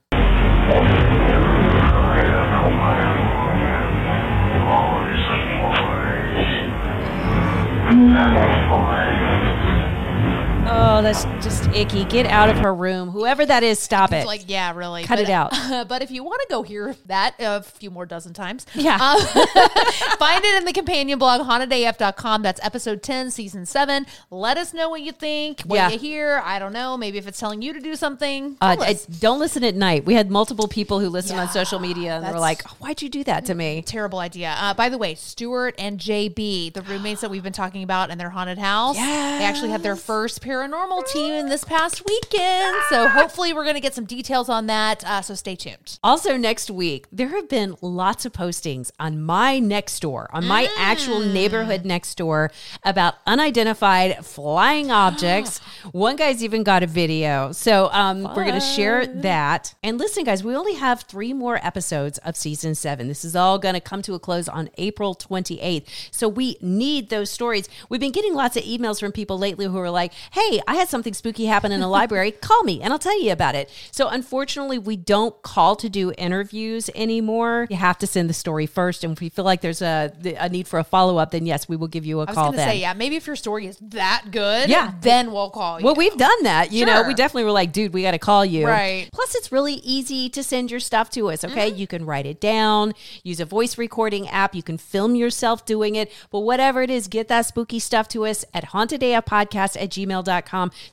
Oh, 10.82 11.02
that's 11.02 11.26
just 11.46 11.68
icky. 11.76 12.06
Get 12.06 12.26
out 12.26 12.48
of 12.50 12.58
her 12.58 12.74
room. 12.74 13.10
Whoever 13.10 13.46
that 13.46 13.63
is, 13.63 13.80
stop 13.80 14.13
it. 14.13 14.18
It's 14.20 14.26
like, 14.26 14.44
yeah, 14.48 14.74
really. 14.74 15.04
Cut 15.04 15.18
But- 15.18 15.24
it 15.26 15.30
out. 15.30 15.88
but 15.89 16.02
if 16.02 16.10
you 16.10 16.24
want 16.24 16.42
to 16.42 16.48
go 16.50 16.63
hear 16.63 16.96
that 17.08 17.36
a 17.38 17.62
few 17.63 17.92
more 17.92 18.06
dozen 18.06 18.34
times, 18.34 18.65
Yeah. 18.74 18.96
um, 18.96 19.20
find 20.18 20.44
it 20.46 20.58
in 20.58 20.63
the 20.63 20.72
companion 20.74 21.20
blog, 21.20 21.42
hauntedaf.com. 21.46 22.44
That's 22.44 22.62
episode 22.63 23.04
10, 23.04 23.30
season 23.32 23.65
7. 23.65 24.06
Let 24.32 24.58
us 24.58 24.74
know 24.74 24.88
what 24.89 25.02
you 25.02 25.12
think, 25.12 25.62
what 25.63 25.76
Yeah. 25.76 25.89
you 25.89 26.00
hear. 26.00 26.42
I 26.46 26.60
don't 26.60 26.72
know. 26.74 26.96
Maybe 26.96 27.18
if 27.18 27.28
it's 27.28 27.39
telling 27.39 27.62
you 27.62 27.74
to 27.74 27.82
do 27.82 27.96
something. 27.98 28.56
Uh, 28.62 28.78
uh, 28.80 28.94
don't 29.20 29.39
listen 29.39 29.65
at 29.65 29.76
night. 29.76 30.06
We 30.06 30.13
had 30.13 30.32
multiple 30.32 30.70
people 30.70 31.02
who 31.02 31.10
listened 31.10 31.39
on 31.42 31.50
social 31.50 31.80
media 31.80 32.15
and 32.15 32.26
they 32.26 32.32
were 32.32 32.39
like, 32.39 32.62
"Why'd 32.80 33.02
you 33.02 33.10
do 33.10 33.26
that 33.26 33.46
to 33.46 33.54
me?" 33.54 33.82
Terrible 33.86 34.20
idea. 34.20 34.56
Uh, 34.58 34.74
by 34.74 34.88
the 34.88 34.98
way, 34.98 35.15
Stuart 35.15 35.76
and 35.78 36.00
JB, 36.00 36.72
the 36.74 36.82
roommates 36.84 37.20
that 37.22 37.30
we've 37.30 37.44
been 37.44 37.52
talking 37.54 37.84
about 37.84 38.12
in 38.12 38.18
their 38.18 38.30
haunted 38.30 38.58
house, 38.58 38.96
they 38.96 39.44
actually 39.44 39.70
had 39.72 39.84
their 39.84 39.98
first 39.98 40.42
paranormal 40.42 40.68
team 40.73 41.34
in 41.34 41.49
this 41.49 41.63
past 41.63 42.03
weekend. 42.08 42.75
So 42.89 43.08
hopefully, 43.08 43.53
we're 43.53 43.63
going 43.63 43.75
to 43.75 43.82
get 43.82 43.95
some 43.95 44.05
details 44.05 44.49
on 44.49 44.67
that. 44.67 45.03
Uh, 45.03 45.21
so 45.21 45.34
stay 45.34 45.55
tuned. 45.55 45.97
Also, 46.03 46.38
next 46.38 46.69
week, 46.69 47.08
there 47.12 47.29
have 47.29 47.49
been 47.49 47.75
lots 47.82 48.25
of 48.25 48.34
postings 48.34 48.91
on 48.99 49.21
my 49.21 49.58
next 49.60 49.99
door, 50.01 50.29
on 50.32 50.45
my 50.45 50.69
actual 50.77 51.19
Mm. 51.19 51.34
neighborhood 51.34 51.86
next 51.86 52.15
door 52.15 52.51
about 52.84 53.15
unidentified 53.25 54.23
flying 54.25 54.91
objects. 54.91 55.58
One 55.91 56.15
guy's 56.15 56.43
even 56.43 56.63
got 56.63 56.84
a 56.84 56.88
video. 56.88 57.51
So 57.51 57.89
um, 57.91 58.23
we're 58.23 58.45
going 58.45 58.53
to 58.53 58.60
share 58.60 59.08
that. 59.08 59.73
And 59.84 59.97
listen, 59.97 60.23
guys, 60.23 60.43
we 60.43 60.55
only 60.55 60.75
have 60.75 61.01
three 61.01 61.34
more 61.34 61.60
episodes 61.65 62.17
of 62.19 62.36
season 62.36 62.75
seven. 62.75 63.08
This 63.08 63.25
is 63.25 63.36
all 63.36 63.58
going 63.60 63.73
to 63.75 63.82
come 63.82 64.01
to 64.03 64.13
a 64.13 64.19
close 64.19 64.47
on 64.47 64.69
April 64.77 65.15
28th. 65.15 65.86
So 66.12 66.27
we 66.29 66.58
need 66.62 67.10
those 67.10 67.29
stories. 67.32 67.67
We've 67.89 67.99
been 68.01 68.12
getting 68.12 68.34
lots 68.36 68.55
of 68.55 68.63
emails 68.63 68.99
from 68.99 69.12
people 69.12 69.38
lately 69.39 69.65
who 69.65 69.77
are 69.79 69.89
like, 69.89 70.13
hey, 70.32 70.59
I 70.67 70.76
had 70.76 70.89
something 70.89 71.13
spooky 71.13 71.45
happen 71.45 71.72
in 71.72 71.82
a 71.82 71.88
library. 71.89 72.32
Call 72.41 72.63
me 72.63 72.82
and 72.82 72.91
I'll 72.93 73.00
tell 73.00 73.19
you 73.22 73.32
about 73.32 73.56
it. 73.56 73.69
So 73.91 74.08
unfortunately, 74.08 74.78
we 74.78 74.95
don't 74.95 75.39
call 75.41 75.76
to 75.78 75.89
do 75.89 76.12
interviews 76.17 76.89
anymore. 76.95 77.67
You 77.69 77.78
have 77.78 77.98
to 78.00 78.08
send 78.08 78.30
the 78.30 78.34
story 78.34 78.65
first. 78.65 79.04
And 79.04 79.13
if 79.13 79.22
we 79.22 79.30
feel 79.30 79.45
like 79.45 79.62
there's 79.62 79.82
a, 79.82 80.12
a 80.38 80.50
need 80.50 80.67
for 80.67 80.80
a 80.80 80.84
follow 80.84 81.17
up, 81.17 81.32
then 81.32 81.45
yes, 81.45 81.67
we 81.69 81.76
will 81.76 81.88
give 81.88 82.06
you 82.06 82.19
a 82.19 82.24
I 82.24 82.26
was 82.26 82.36
call 82.36 82.52
then. 82.52 82.67
say, 82.67 82.80
yeah, 82.80 82.93
maybe 82.93 83.15
if 83.15 83.28
your 83.28 83.36
story 83.36 83.67
is 83.67 83.78
that 83.82 84.26
good, 84.32 84.69
Yeah. 84.69 84.93
then 85.02 85.32
we'll 85.32 85.50
call 85.50 85.80
you. 85.80 85.86
Well, 85.86 85.95
we've 85.95 86.17
done 86.17 86.43
that. 86.43 86.72
You 86.72 86.86
know, 86.86 87.04
we 87.04 87.13
definitely 87.13 87.43
were 87.45 87.52
like, 87.52 87.72
dude, 87.72 87.93
we 87.93 88.02
got 88.04 88.12
to 88.12 88.19
call 88.19 88.45
you. 88.45 88.65
Right. 88.67 89.10
Plus, 89.13 89.36
it's 89.36 89.52
really 89.52 89.76
easy 89.76 90.30
to 90.30 90.43
send 90.43 90.72
your 90.72 90.80
stuff 90.80 91.10
to 91.12 91.30
us. 91.30 91.43
Okay. 91.43 91.69
Mm-hmm. 91.69 91.80
You 91.80 91.88
can 91.88 92.06
write 92.06 92.26
it 92.26 92.39
down, 92.41 92.93
use 93.24 93.39
a 93.39 93.45
voice 93.45 93.78
recording 93.78 94.28
app. 94.30 94.56
You 94.56 94.63
can 94.63 94.78
film 94.78 95.15
yourself 95.15 95.65
doing 95.65 95.95
it. 95.95 96.12
But 96.32 96.41
whatever 96.41 96.82
it 96.82 96.89
is, 96.89 97.08
get 97.08 97.28
that 97.30 97.45
spooky 97.45 97.80
stuff 97.80 98.08
to 98.10 98.26
us 98.26 98.45
at 98.54 98.65
hauntedafpodcast 98.69 99.82
at 99.82 99.89
gmail.com 99.89 100.38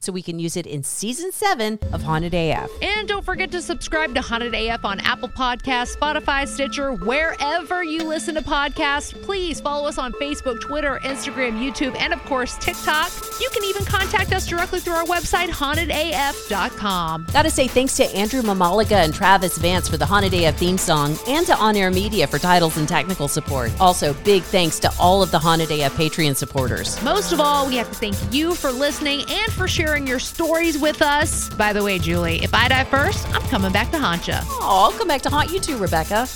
so 0.00 0.12
we 0.12 0.22
can 0.22 0.38
use 0.38 0.56
it 0.56 0.66
in 0.66 0.82
season 0.82 1.32
seven 1.32 1.78
of 1.92 2.02
Haunted 2.02 2.35
AF. 2.35 2.70
And 2.82 3.09
don't 3.09 3.24
forget 3.24 3.50
to 3.52 3.62
subscribe 3.62 4.14
to 4.14 4.20
Haunted 4.20 4.54
AF 4.54 4.85
on 4.85 5.00
Apple 5.00 5.28
Podcasts, 5.28 5.96
Spotify, 5.96 6.46
Stitcher, 6.46 6.92
wherever 6.92 7.82
you 7.82 8.04
listen 8.04 8.35
to 8.35 8.42
podcasts. 8.42 9.20
Please 9.22 9.61
follow 9.61 9.88
us 9.88 9.98
on 9.98 10.12
Facebook, 10.14 10.61
Twitter, 10.61 10.98
Instagram, 11.04 11.61
YouTube, 11.61 11.96
and 11.98 12.12
of 12.12 12.22
course, 12.24 12.56
TikTok. 12.59 13.11
You 13.40 13.48
can 13.50 13.64
even 13.64 13.85
contact 13.85 14.32
us 14.32 14.46
directly 14.46 14.80
through 14.80 14.94
our 14.94 15.04
website, 15.04 15.48
hauntedaf.com. 15.48 17.26
Gotta 17.32 17.50
say 17.50 17.68
thanks 17.68 17.96
to 17.96 18.04
Andrew 18.14 18.42
Mamaliga 18.42 19.04
and 19.04 19.12
Travis 19.12 19.59
Vance 19.59 19.88
for 19.88 19.96
the 19.96 20.06
Haunted 20.06 20.35
AF 20.35 20.56
theme 20.56 20.78
song 20.78 21.16
and 21.28 21.46
to 21.46 21.56
On 21.56 21.76
Air 21.76 21.90
Media 21.90 22.26
for 22.26 22.38
titles 22.38 22.76
and 22.76 22.88
technical 22.88 23.28
support. 23.28 23.70
Also, 23.80 24.14
big 24.24 24.42
thanks 24.42 24.78
to 24.80 24.90
all 24.98 25.22
of 25.22 25.30
the 25.30 25.38
Haunted 25.38 25.70
AF 25.70 25.94
Patreon 25.96 26.37
supporters. 26.37 27.02
Most 27.02 27.32
of 27.32 27.40
all, 27.40 27.66
we 27.66 27.76
have 27.76 27.88
to 27.88 27.94
thank 27.94 28.16
you 28.32 28.54
for 28.54 28.70
listening 28.70 29.20
and 29.42 29.53
for 29.53 29.68
sharing 29.68 30.07
your 30.07 30.18
stories 30.18 30.79
with 30.79 31.03
us. 31.03 31.49
By 31.51 31.72
the 31.72 31.83
way, 31.83 31.99
Julie, 31.99 32.42
if 32.42 32.55
I 32.55 32.68
die 32.68 32.85
first, 32.85 33.29
I'm 33.35 33.42
coming 33.42 33.72
back 33.72 33.90
to 33.92 33.99
haunt 33.99 34.27
you. 34.27 34.35
Oh, 34.42 34.90
I'll 34.90 34.99
come 34.99 35.09
back 35.09 35.22
to 35.22 35.31
haunt 35.31 35.53
you 35.53 35.61
too, 35.61 35.77
Rebekah. 35.77 36.27